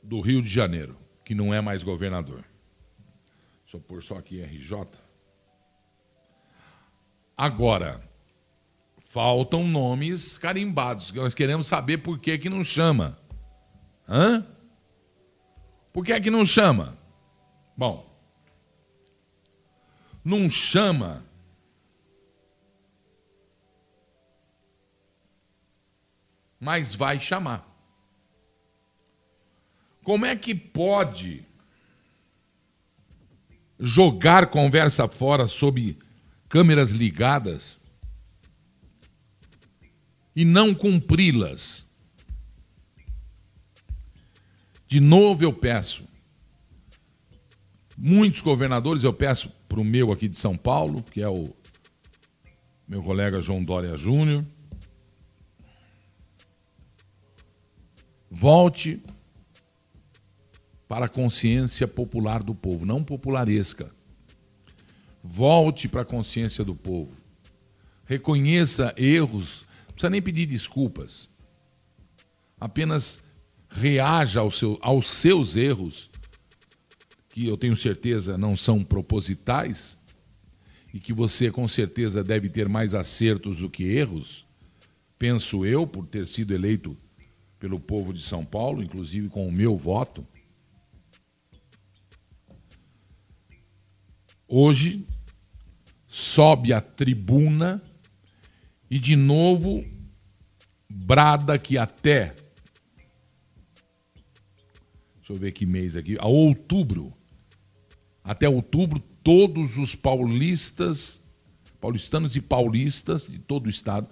[0.02, 2.44] do Rio de Janeiro, que não é mais governador.
[3.64, 5.05] Deixa eu pôr só aqui RJ.
[7.38, 8.02] Agora,
[9.10, 11.12] faltam nomes carimbados.
[11.12, 13.18] Nós queremos saber por que, que não chama.
[14.08, 14.46] Hã?
[15.92, 16.98] Por que que não chama?
[17.78, 18.06] Bom,
[20.24, 21.26] não chama
[26.66, 27.64] mas vai chamar.
[30.04, 31.46] Como é que pode
[33.80, 35.96] jogar conversa fora sob
[36.50, 37.80] câmeras ligadas
[40.36, 41.86] e não cumpri-las.
[44.88, 46.08] De novo eu peço,
[47.98, 51.56] muitos governadores, eu peço para o meu aqui de São Paulo, que é o
[52.88, 54.46] meu colega João Dória Júnior,
[58.30, 59.02] volte
[60.88, 63.95] para a consciência popular do povo, não popularesca.
[65.28, 67.20] Volte para a consciência do povo.
[68.06, 71.28] Reconheça erros, não precisa nem pedir desculpas.
[72.60, 73.20] Apenas
[73.68, 76.12] reaja ao seu, aos seus erros,
[77.30, 79.98] que eu tenho certeza não são propositais,
[80.94, 84.46] e que você com certeza deve ter mais acertos do que erros,
[85.18, 86.96] penso eu, por ter sido eleito
[87.60, 90.26] pelo povo de São Paulo, inclusive com o meu voto.
[94.48, 95.04] Hoje
[96.18, 97.84] sobe a tribuna
[98.90, 99.84] e de novo
[100.90, 102.34] brada que até
[105.18, 107.12] Deixa eu ver que mês aqui, a outubro.
[108.24, 111.20] Até outubro todos os paulistas,
[111.82, 114.08] paulistanos e paulistas de todo o estado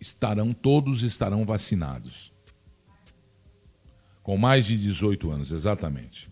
[0.00, 2.32] estarão todos estarão vacinados.
[4.24, 6.28] Com mais de 18 anos, exatamente.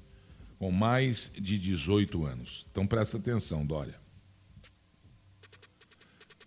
[0.58, 2.66] Com mais de 18 anos.
[2.72, 4.01] Então presta atenção, Dória.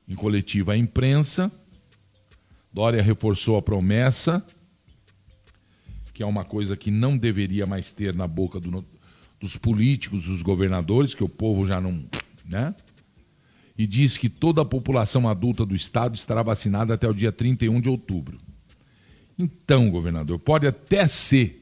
[0.07, 1.51] Em coletiva à imprensa,
[2.71, 4.45] Dória reforçou a promessa,
[6.13, 8.85] que é uma coisa que não deveria mais ter na boca do,
[9.39, 12.03] dos políticos, dos governadores, que o povo já não.
[12.45, 12.75] Né?
[13.77, 17.81] E diz que toda a população adulta do estado estará vacinada até o dia 31
[17.81, 18.39] de outubro.
[19.37, 21.61] Então, governador, pode até ser.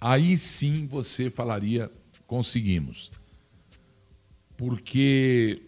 [0.00, 1.90] Aí sim você falaria,
[2.26, 3.12] conseguimos.
[4.60, 5.62] Porque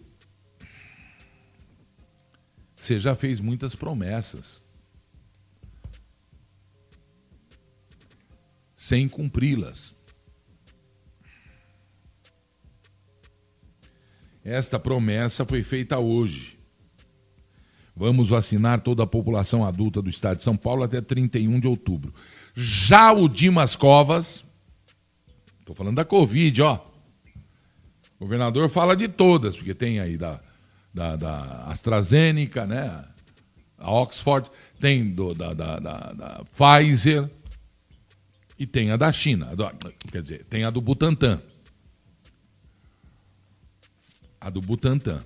[2.76, 4.62] você já fez muitas promessas.
[8.76, 9.97] Sem cumpri-las.
[14.45, 16.59] Esta promessa foi feita hoje.
[17.97, 22.12] Vamos vacinar toda a população adulta do estado de São Paulo até 31 de outubro.
[22.55, 24.45] Já o Dimas Covas,
[25.61, 26.91] estou falando da Covid, ó.
[28.23, 30.41] O governador fala de todas, porque tem aí da,
[30.95, 33.05] da, da AstraZeneca, né?
[33.77, 34.49] A Oxford,
[34.79, 37.29] tem do, da, da, da, da Pfizer
[38.57, 39.57] e tem a da China.
[39.57, 39.68] Do,
[40.12, 41.43] quer dizer, tem a do Butantan.
[44.41, 45.25] A do Butantan.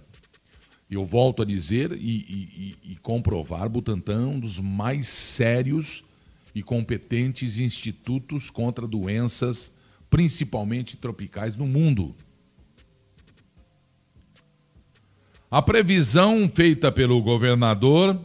[0.91, 6.03] Eu volto a dizer e, e, e comprovar, Butantan é um dos mais sérios
[6.55, 9.75] e competentes institutos contra doenças,
[10.09, 12.17] principalmente tropicais, no mundo.
[15.57, 18.19] A previsão feita pelo governador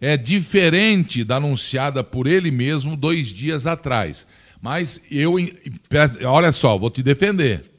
[0.00, 4.26] é diferente da anunciada por ele mesmo dois dias atrás.
[4.60, 5.36] Mas eu,
[6.26, 7.70] olha só, vou te defender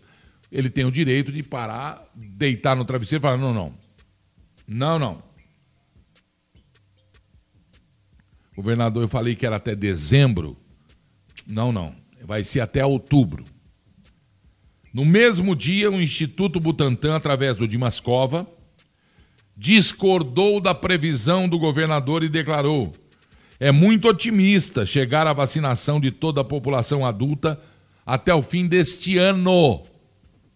[0.51, 3.73] ele tem o direito de parar, deitar no travesseiro e falar: não, não.
[4.67, 5.23] Não, não.
[8.55, 10.57] Governador, eu falei que era até dezembro.
[11.47, 11.95] Não, não.
[12.23, 13.45] Vai ser até outubro.
[14.93, 18.45] No mesmo dia, o Instituto Butantan, através do Dimascova,
[19.55, 22.93] discordou da previsão do governador e declarou:
[23.59, 27.61] é muito otimista chegar à vacinação de toda a população adulta
[28.05, 29.83] até o fim deste ano.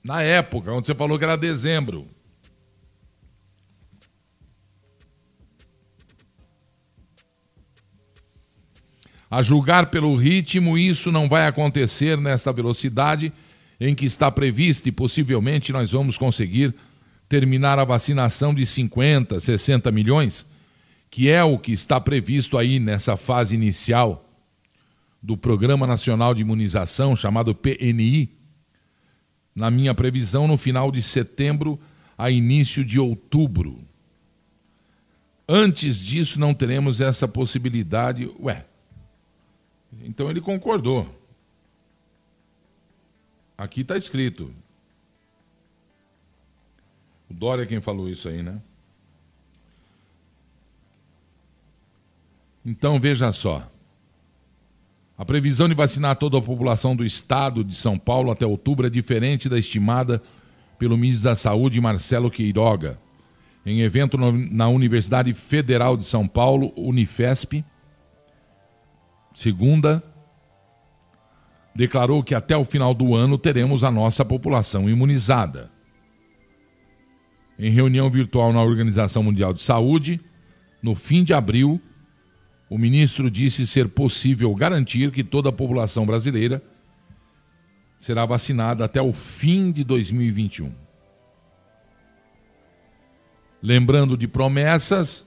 [0.04, 2.08] Na época, onde você falou que era dezembro.
[9.30, 13.32] A julgar pelo ritmo, isso não vai acontecer nessa velocidade
[13.80, 16.74] em que está prevista e possivelmente nós vamos conseguir
[17.28, 20.48] terminar a vacinação de 50, 60 milhões,
[21.10, 24.30] que é o que está previsto aí nessa fase inicial
[25.22, 28.30] do Programa Nacional de Imunização, chamado PNI,
[29.56, 31.80] na minha previsão, no final de setembro
[32.18, 33.80] a início de outubro.
[35.48, 38.30] Antes disso, não teremos essa possibilidade.
[38.40, 38.66] Ué,
[40.04, 41.14] então ele concordou.
[43.66, 44.53] Aqui está escrito.
[47.28, 48.61] O Dória é quem falou isso aí, né?
[52.63, 53.68] Então veja só.
[55.18, 58.89] A previsão de vacinar toda a população do estado de São Paulo até outubro é
[58.89, 60.22] diferente da estimada
[60.78, 62.99] pelo ministro da Saúde, Marcelo Queiroga.
[63.66, 67.66] Em evento na Universidade Federal de São Paulo, Unifesp,
[69.34, 70.03] segunda,
[71.76, 75.70] declarou que até o final do ano teremos a nossa população imunizada.
[77.60, 80.22] Em reunião virtual na Organização Mundial de Saúde,
[80.82, 81.82] no fim de abril,
[82.70, 86.64] o ministro disse ser possível garantir que toda a população brasileira
[87.98, 90.72] será vacinada até o fim de 2021.
[93.62, 95.26] Lembrando de promessas,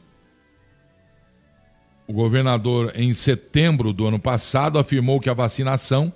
[2.06, 6.12] o governador, em setembro do ano passado, afirmou que a vacinação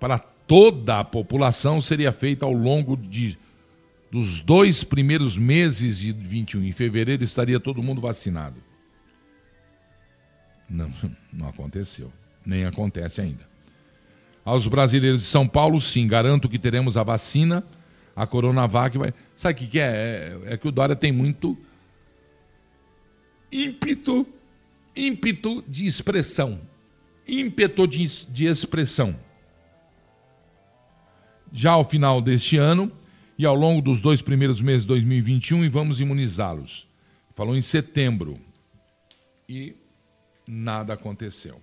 [0.00, 3.38] para toda a população seria feita ao longo de,
[4.10, 6.64] dos dois primeiros meses de 21.
[6.64, 8.56] Em fevereiro estaria todo mundo vacinado.
[10.68, 10.90] Não,
[11.32, 12.10] não aconteceu.
[12.44, 13.48] Nem acontece ainda.
[14.44, 17.62] Aos brasileiros de São Paulo, sim, garanto que teremos a vacina,
[18.16, 18.96] a Coronavac.
[18.96, 19.12] Vai...
[19.36, 19.82] Sabe o que, é?
[20.46, 20.54] é?
[20.54, 21.56] É que o Dória tem muito
[23.52, 24.26] ímpeto,
[24.96, 26.60] ímpeto de expressão.
[27.28, 29.14] Ímpeto de, de expressão.
[31.52, 32.90] Já ao final deste ano
[33.38, 36.86] e ao longo dos dois primeiros meses de 2021, e vamos imunizá-los.
[37.34, 38.38] Falou em setembro.
[39.48, 39.74] E
[40.46, 41.60] nada aconteceu.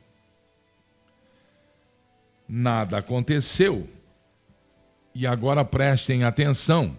[2.49, 3.87] Nada aconteceu.
[5.13, 6.97] E agora prestem atenção.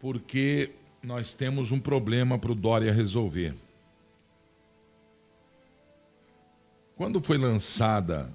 [0.00, 0.70] Porque
[1.02, 3.54] nós temos um problema para o Dória resolver.
[6.98, 8.28] Quando foi lançada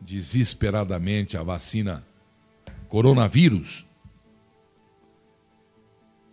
[0.00, 2.04] desesperadamente a vacina
[2.88, 3.86] coronavírus,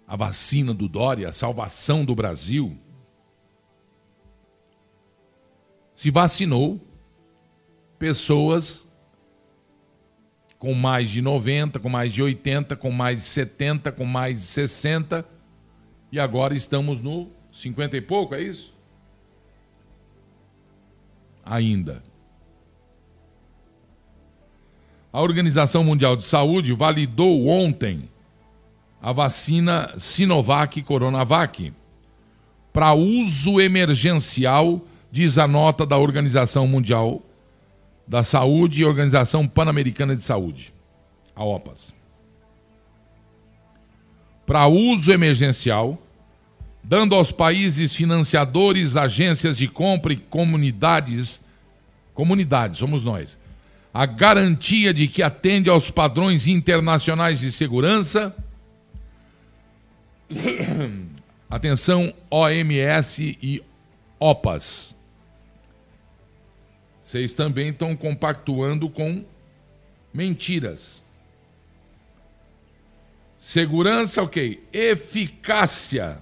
[0.08, 2.76] a vacina do Dória, a salvação do Brasil,
[5.94, 6.82] se vacinou
[8.00, 8.90] pessoas
[10.58, 14.46] com mais de 90, com mais de 80, com mais de 70, com mais de
[14.48, 15.30] 60,
[16.12, 18.81] e agora estamos no 50 e pouco, é isso?
[21.46, 22.04] Ainda.
[25.12, 28.10] A Organização Mundial de Saúde validou ontem
[29.02, 31.74] a vacina Sinovac Coronavac
[32.72, 34.82] para uso emergencial,
[35.12, 37.22] diz a nota da Organização Mundial
[38.08, 40.74] da Saúde e Organização Pan-Americana de Saúde,
[41.36, 41.96] a OPAS.
[44.46, 46.01] Para uso emergencial,
[46.84, 51.42] dando aos países financiadores, agências de compra e comunidades,
[52.14, 53.38] comunidades, somos nós,
[53.94, 58.36] a garantia de que atende aos padrões internacionais de segurança
[61.50, 63.64] Atenção, OMS e
[64.20, 64.96] OPAS.
[67.04, 69.26] Vocês também estão compactuando com
[70.14, 71.04] mentiras.
[73.38, 74.66] Segurança, ok.
[74.72, 76.22] Eficácia.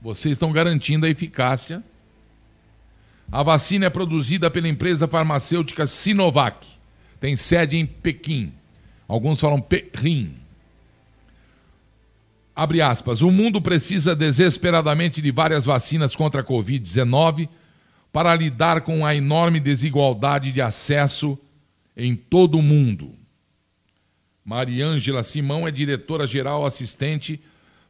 [0.00, 1.82] Vocês estão garantindo a eficácia.
[3.30, 6.66] A vacina é produzida pela empresa farmacêutica Sinovac.
[7.20, 8.52] Tem sede em Pequim.
[9.06, 10.34] Alguns falam Pequim.
[12.54, 13.22] Abre aspas.
[13.22, 17.48] O mundo precisa desesperadamente de várias vacinas contra a Covid-19
[18.12, 21.38] para lidar com a enorme desigualdade de acesso
[21.96, 23.12] em todo o mundo.
[24.44, 27.40] Mariângela Simão é diretora-geral assistente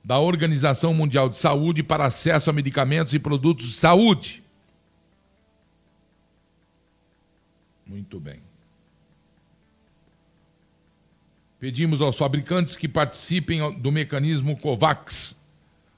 [0.02, 4.42] da Organização Mundial de Saúde para acesso a medicamentos e produtos de saúde.
[7.86, 8.40] Muito bem.
[11.58, 15.36] Pedimos aos fabricantes que participem do mecanismo COVAX,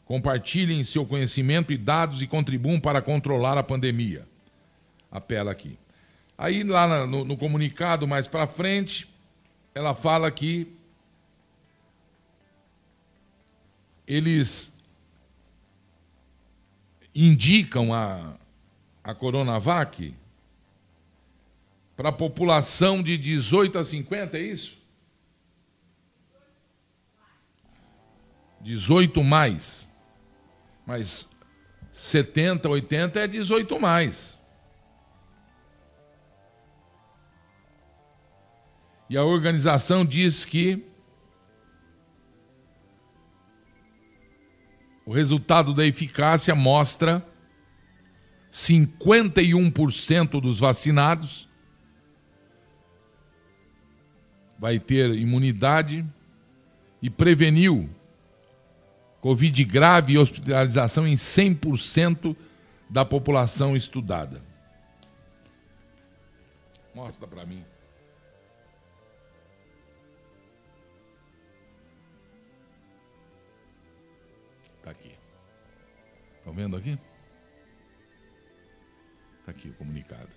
[0.07, 4.27] compartilhem seu conhecimento e dados e contribuam para controlar a pandemia.
[5.11, 5.79] Apela aqui.
[6.39, 9.07] Aí, lá no, no comunicado mais para frente,
[9.75, 10.67] ela fala que
[14.11, 14.75] eles
[17.15, 18.35] indicam a,
[19.05, 20.13] a Coronavac
[21.97, 24.79] para a população de 18 a 50, é isso?
[28.61, 29.89] 18 mais.
[30.85, 31.31] Mas
[31.93, 34.41] 70, 80 é 18 mais.
[39.09, 40.90] E a organização diz que
[45.11, 47.21] o resultado da eficácia mostra
[48.49, 51.49] 51% dos vacinados
[54.57, 56.07] vai ter imunidade
[57.03, 57.91] e preveniu
[59.21, 62.37] Covid grave e hospitalização em 100%
[62.89, 64.41] da população estudada.
[66.95, 67.65] Mostra para mim.
[76.51, 76.99] Estão vendo aqui?
[79.39, 80.29] Está aqui o comunicado.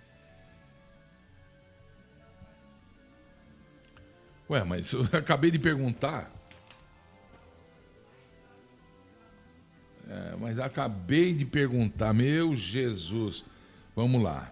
[4.48, 6.32] Ué, mas eu acabei de perguntar.
[10.08, 13.44] É, mas acabei de perguntar, meu Jesus.
[13.96, 14.52] Vamos lá.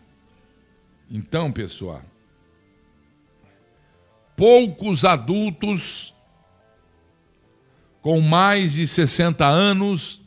[1.12, 2.02] Então, pessoal,
[4.36, 6.12] poucos adultos
[8.02, 10.21] com mais de 60 anos.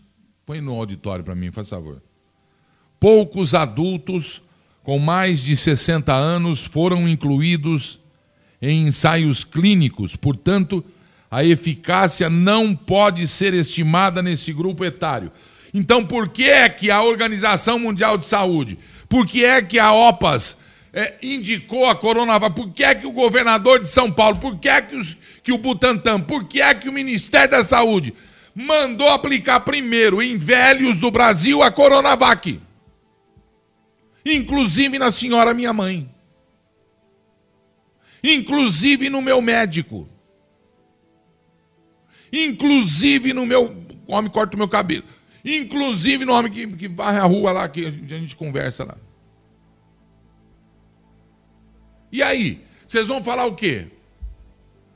[0.47, 2.03] Põe no auditório para mim, faz favor.
[3.01, 4.43] Poucos adultos
[4.83, 7.99] com mais de 60 anos foram incluídos
[8.61, 10.85] em ensaios clínicos, portanto,
[11.31, 15.33] a eficácia não pode ser estimada nesse grupo etário.
[15.73, 18.79] Então, por que é que a Organização Mundial de Saúde,
[19.09, 20.59] por que é que a OPAS
[20.93, 24.69] é, indicou a Coronavac, por que é que o governador de São Paulo, por que
[24.69, 28.15] é que, os, que o Butantan, por que é que o Ministério da Saúde
[28.55, 32.61] mandou aplicar primeiro em velhos do Brasil a Coronavac?
[34.25, 36.11] Inclusive na senhora minha mãe.
[38.23, 40.09] Inclusive no meu médico.
[42.33, 43.85] Inclusive no meu.
[44.07, 45.05] O homem corta o meu cabelo.
[45.45, 48.85] Inclusive no homem que, que varre a rua lá, que a gente, a gente conversa
[48.85, 48.97] lá.
[52.11, 52.65] E aí?
[52.87, 53.89] Vocês vão falar o quê?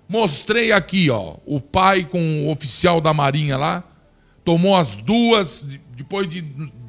[0.08, 3.84] Mostrei aqui, ó, o pai com o oficial da Marinha lá,
[4.42, 6.40] tomou as duas, depois de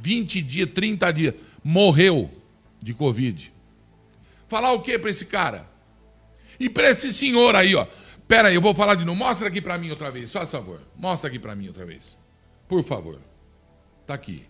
[0.01, 2.32] 20 dias, 30 dias, morreu
[2.82, 3.53] de Covid.
[4.47, 5.70] Falar o quê para esse cara?
[6.59, 7.86] E para esse senhor aí, ó.
[8.28, 9.17] Pera aí, eu vou falar de novo.
[9.17, 10.82] Mostra aqui para mim outra vez, faz favor.
[10.95, 12.17] Mostra aqui para mim outra vez.
[12.67, 13.20] Por favor.
[14.07, 14.45] Tá aqui.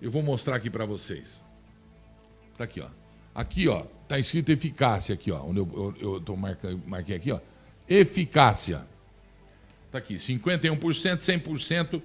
[0.00, 1.42] Eu vou mostrar aqui para vocês.
[2.56, 2.88] Tá aqui, ó.
[3.34, 5.42] Aqui, ó, tá escrito eficácia aqui, ó.
[5.42, 7.40] Onde eu, eu, eu tô marcando, marquei aqui, ó.
[7.90, 8.86] Eficácia.
[9.90, 12.00] Tá aqui, 51%, 100%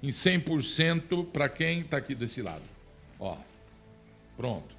[0.00, 2.62] em 100% para quem tá aqui desse lado.
[3.18, 3.36] Ó.
[4.36, 4.74] Pronto.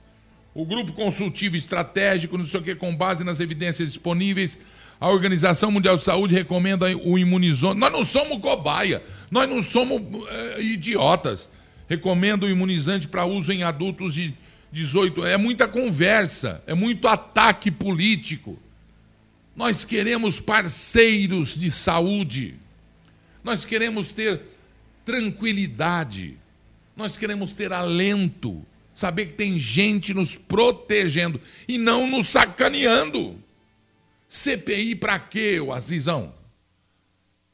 [0.53, 4.57] O grupo consultivo estratégico, não sei o que, com base nas evidências disponíveis,
[4.99, 7.77] a Organização Mundial de Saúde recomenda o imunizante.
[7.77, 11.49] Nós não somos cobaia, nós não somos é, idiotas.
[11.89, 14.33] Recomenda o imunizante para uso em adultos de
[14.71, 18.57] 18 É muita conversa, é muito ataque político.
[19.55, 22.55] Nós queremos parceiros de saúde.
[23.43, 24.41] Nós queremos ter
[25.05, 26.37] tranquilidade.
[26.95, 28.65] Nós queremos ter alento.
[28.93, 33.39] Saber que tem gente nos protegendo e não nos sacaneando.
[34.27, 36.33] CPI para quê, o Azizão?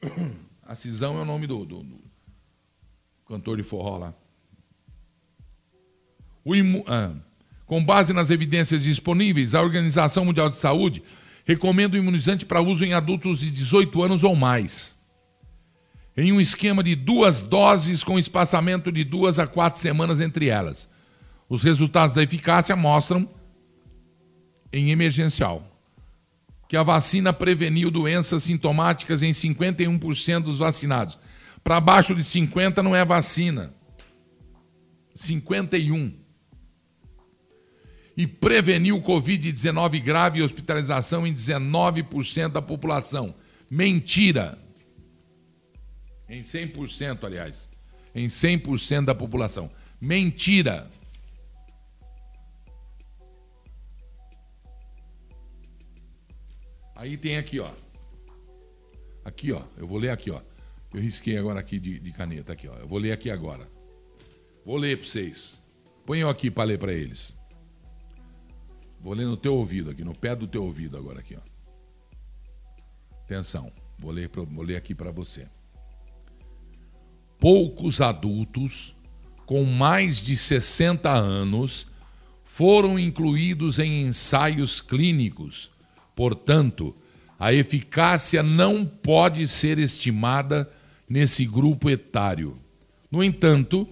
[0.66, 1.99] Azizão é o nome do, do, do
[3.28, 4.14] cantor de forró lá.
[6.45, 6.84] Imu...
[6.88, 7.12] Ah.
[7.66, 11.02] Com base nas evidências disponíveis, a Organização Mundial de Saúde
[11.46, 14.96] recomenda o imunizante para uso em adultos de 18 anos ou mais.
[16.16, 20.89] Em um esquema de duas doses com espaçamento de duas a quatro semanas entre elas.
[21.50, 23.28] Os resultados da eficácia mostram,
[24.72, 25.68] em emergencial,
[26.68, 31.20] que a vacina preveniu doenças sintomáticas em 51% dos vacinados.
[31.64, 33.74] Para baixo de 50 não é vacina.
[35.14, 36.21] 51
[38.16, 43.34] e preveniu o Covid-19 grave e hospitalização em 19% da população.
[43.70, 44.57] Mentira!
[46.28, 47.70] Em 100%, aliás.
[48.14, 49.72] Em 100% da população.
[49.99, 50.89] Mentira!
[56.95, 57.70] Aí tem aqui, ó.
[59.26, 59.62] Aqui, ó.
[59.78, 60.41] Eu vou ler aqui, ó.
[60.93, 62.76] Eu risquei agora aqui de, de caneta, aqui, ó.
[62.76, 63.68] Eu vou ler aqui agora.
[64.66, 65.64] Vou ler para vocês.
[66.05, 67.36] Ponham aqui para ler para eles.
[69.02, 71.52] Vou ler no teu ouvido aqui, no pé do teu ouvido agora aqui, ó.
[73.24, 75.47] Atenção, vou ler, vou ler aqui para você.
[77.39, 78.95] Poucos adultos
[79.45, 81.88] com mais de 60 anos
[82.43, 85.72] foram incluídos em ensaios clínicos.
[86.16, 86.95] Portanto,
[87.39, 90.70] a eficácia não pode ser estimada
[91.10, 92.56] nesse grupo etário.
[93.10, 93.88] No entanto,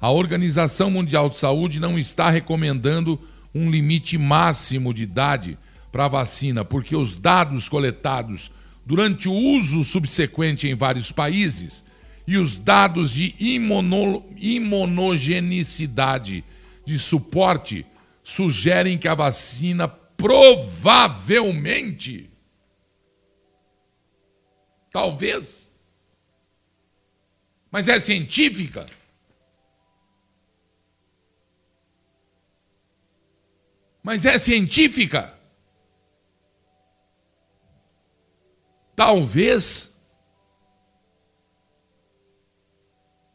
[0.00, 3.18] a Organização Mundial de Saúde não está recomendando
[3.54, 5.58] um limite máximo de idade
[5.90, 8.50] para a vacina, porque os dados coletados
[8.84, 11.84] durante o uso subsequente em vários países
[12.26, 16.42] e os dados de imuno, imunogenicidade
[16.84, 17.86] de suporte
[18.22, 22.28] sugerem que a vacina provavelmente,
[24.90, 25.70] talvez,
[27.70, 28.84] mas é científica
[34.02, 35.32] mas é científica.
[38.94, 40.02] Talvez,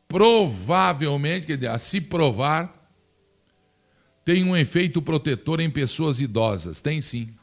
[0.07, 2.74] provavelmente, quer dizer, a se provar,
[4.24, 6.82] tem um efeito protetor em pessoas idosas.
[6.82, 7.34] Tem sim.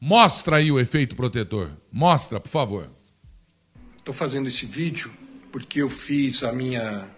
[0.00, 1.70] Mostra aí o efeito protetor.
[1.92, 2.90] Mostra, por favor.
[3.98, 5.12] Estou fazendo esse vídeo
[5.52, 7.08] porque eu fiz a minha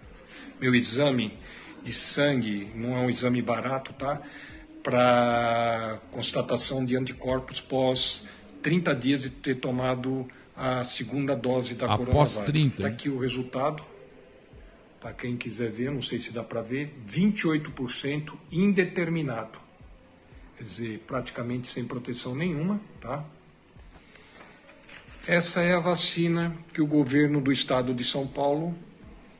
[0.59, 1.37] meu exame
[1.83, 4.21] de sangue, não é um exame barato, tá?
[4.83, 8.25] Para constatação de anticorpos pós
[8.61, 12.45] 30 dias de ter tomado a segunda dose da Após Coronavac.
[12.45, 12.75] 30.
[12.75, 13.83] Está aqui o resultado.
[14.99, 19.59] Para quem quiser ver, não sei se dá para ver, 28% indeterminado.
[20.57, 23.25] Quer dizer, praticamente sem proteção nenhuma, tá?
[25.27, 28.75] Essa é a vacina que o governo do estado de São Paulo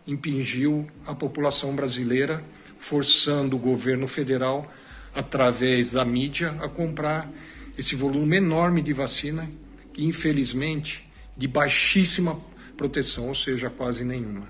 [0.07, 2.43] impingiu à população brasileira,
[2.77, 4.69] forçando o governo federal,
[5.13, 7.31] através da mídia, a comprar
[7.77, 9.49] esse volume enorme de vacina,
[9.93, 12.39] que infelizmente de baixíssima
[12.77, 14.47] proteção, ou seja, quase nenhuma.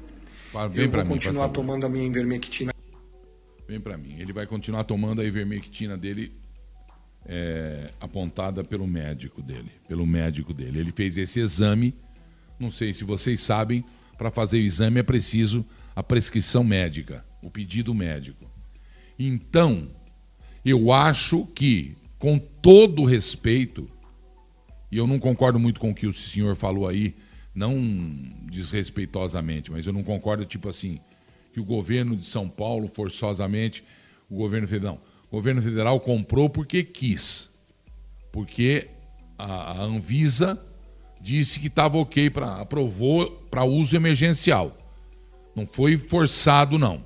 [0.72, 2.74] Vem Eu vou mim, continuar tomando a minha ivermectina.
[3.68, 4.18] Vem para mim.
[4.20, 6.32] Ele vai continuar tomando a ivermectina dele
[7.26, 10.80] é, apontada pelo médico dele, pelo médico dele.
[10.80, 11.96] Ele fez esse exame.
[12.60, 13.84] Não sei se vocês sabem,
[14.18, 18.50] para fazer o exame é preciso a prescrição médica, o pedido médico.
[19.18, 19.90] Então,
[20.70, 23.90] eu acho que, com todo respeito,
[24.92, 27.16] e eu não concordo muito com o que o senhor falou aí,
[27.54, 27.76] não
[28.50, 31.00] desrespeitosamente, mas eu não concordo, tipo assim,
[31.52, 33.84] que o governo de São Paulo, forçosamente,
[34.30, 35.00] o governo federal.
[35.30, 37.52] O governo federal comprou porque quis.
[38.32, 38.88] Porque
[39.38, 40.60] a, Anvisa
[41.22, 44.76] disse que estava ok para aprovou para uso emergencial.
[45.56, 47.04] Não foi forçado, não.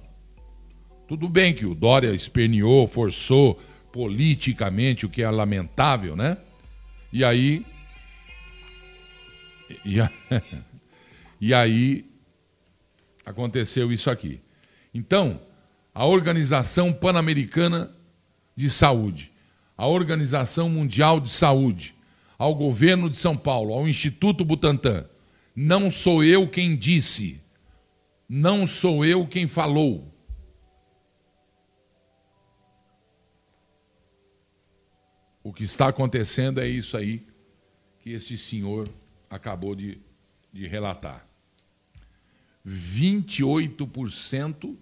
[1.08, 3.58] Tudo bem que o Dória esperneou, forçou
[3.94, 6.38] politicamente, o que é lamentável, né?
[7.14, 7.66] E aí.
[9.86, 10.12] E, a,
[11.40, 12.06] e aí
[13.26, 14.42] aconteceu isso aqui.
[14.94, 15.40] Então,
[15.94, 17.96] a Organização Pan-Americana
[18.54, 19.32] de Saúde,
[19.78, 21.96] a Organização Mundial de Saúde,
[22.38, 25.06] ao governo de São Paulo, ao Instituto Butantan,
[25.56, 27.40] não sou eu quem disse,
[28.28, 30.17] não sou eu quem falou.
[35.48, 37.26] O que está acontecendo é isso aí
[38.02, 38.90] que esse senhor
[39.30, 39.98] acabou de,
[40.52, 41.26] de relatar.
[42.68, 44.76] 28%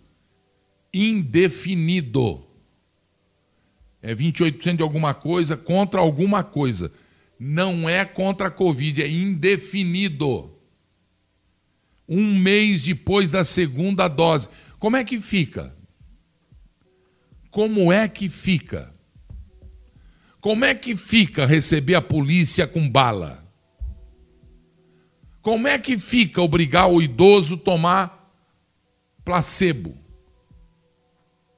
[0.92, 2.48] indefinido.
[4.02, 6.92] É 28% de alguma coisa contra alguma coisa.
[7.38, 10.52] Não é contra a Covid, é indefinido.
[12.10, 14.50] Um mês depois da segunda dose.
[14.80, 15.78] Como é que fica?
[17.52, 18.95] Como é que fica?
[20.46, 23.44] Como é que fica receber a polícia com bala?
[25.42, 28.32] Como é que fica obrigar o idoso a tomar
[29.24, 29.98] placebo?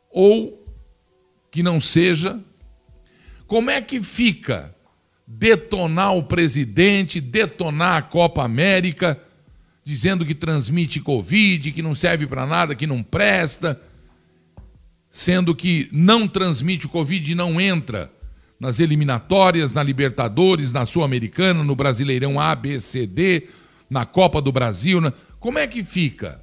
[0.10, 0.66] Ou
[1.52, 2.40] que não seja?
[3.46, 4.74] Como é que fica
[5.28, 9.22] detonar o presidente, detonar a Copa América,
[9.84, 13.82] dizendo que transmite Covid, que não serve para nada, que não presta,
[15.10, 18.16] sendo que não transmite o Covid e não entra
[18.60, 23.50] nas eliminatórias, na Libertadores, na Sul-Americana, no Brasileirão A, B, C, D,
[23.90, 25.00] na Copa do Brasil.
[25.00, 25.14] Na...
[25.40, 26.42] Como é que fica?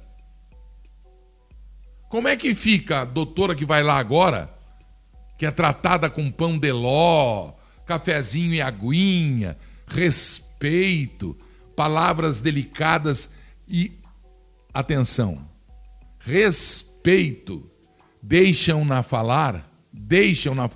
[2.09, 4.53] Como é que fica a doutora que vai lá agora,
[5.37, 7.51] que é tratada com pão de ló,
[7.85, 9.57] cafezinho e aguinha,
[9.87, 11.37] respeito,
[11.75, 13.31] palavras delicadas
[13.67, 13.91] e
[14.73, 15.49] atenção.
[16.19, 17.69] Respeito.
[18.21, 20.69] Deixam-na falar, deixam-na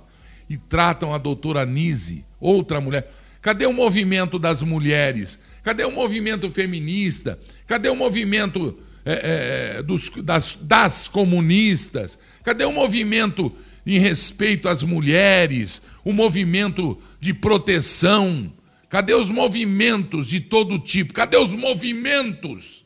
[0.50, 3.08] e tratam a doutora Nise, outra mulher.
[3.40, 5.38] Cadê o movimento das mulheres?
[5.62, 7.38] Cadê o movimento feminista?
[7.68, 12.18] Cadê o movimento é, é, dos, das, das comunistas?
[12.42, 13.52] Cadê o movimento
[13.86, 15.82] em respeito às mulheres?
[16.04, 18.52] O movimento de proteção?
[18.88, 21.14] Cadê os movimentos de todo tipo?
[21.14, 22.84] Cadê os movimentos?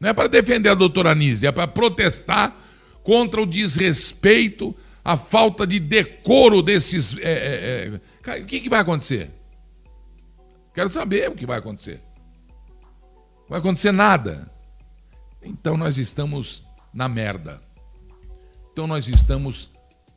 [0.00, 2.56] Não é para defender a doutora Nise, é para protestar
[3.02, 4.74] contra o desrespeito,
[5.10, 7.18] a falta de decoro desses.
[7.18, 8.40] É, é, é.
[8.40, 9.28] O que, que vai acontecer?
[10.72, 12.00] Quero saber o que vai acontecer.
[13.40, 14.48] Não vai acontecer nada.
[15.42, 17.60] Então nós estamos na merda.
[18.72, 19.72] Então nós estamos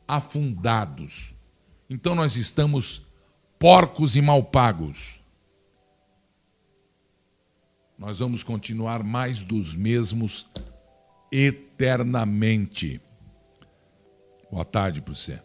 [0.06, 1.34] afundados.
[1.90, 3.02] Então nós estamos
[3.58, 5.20] porcos e mal pagos.
[7.98, 10.46] Nós vamos continuar mais dos mesmos
[11.32, 13.00] eternamente.
[14.54, 15.40] Boa tarde para você.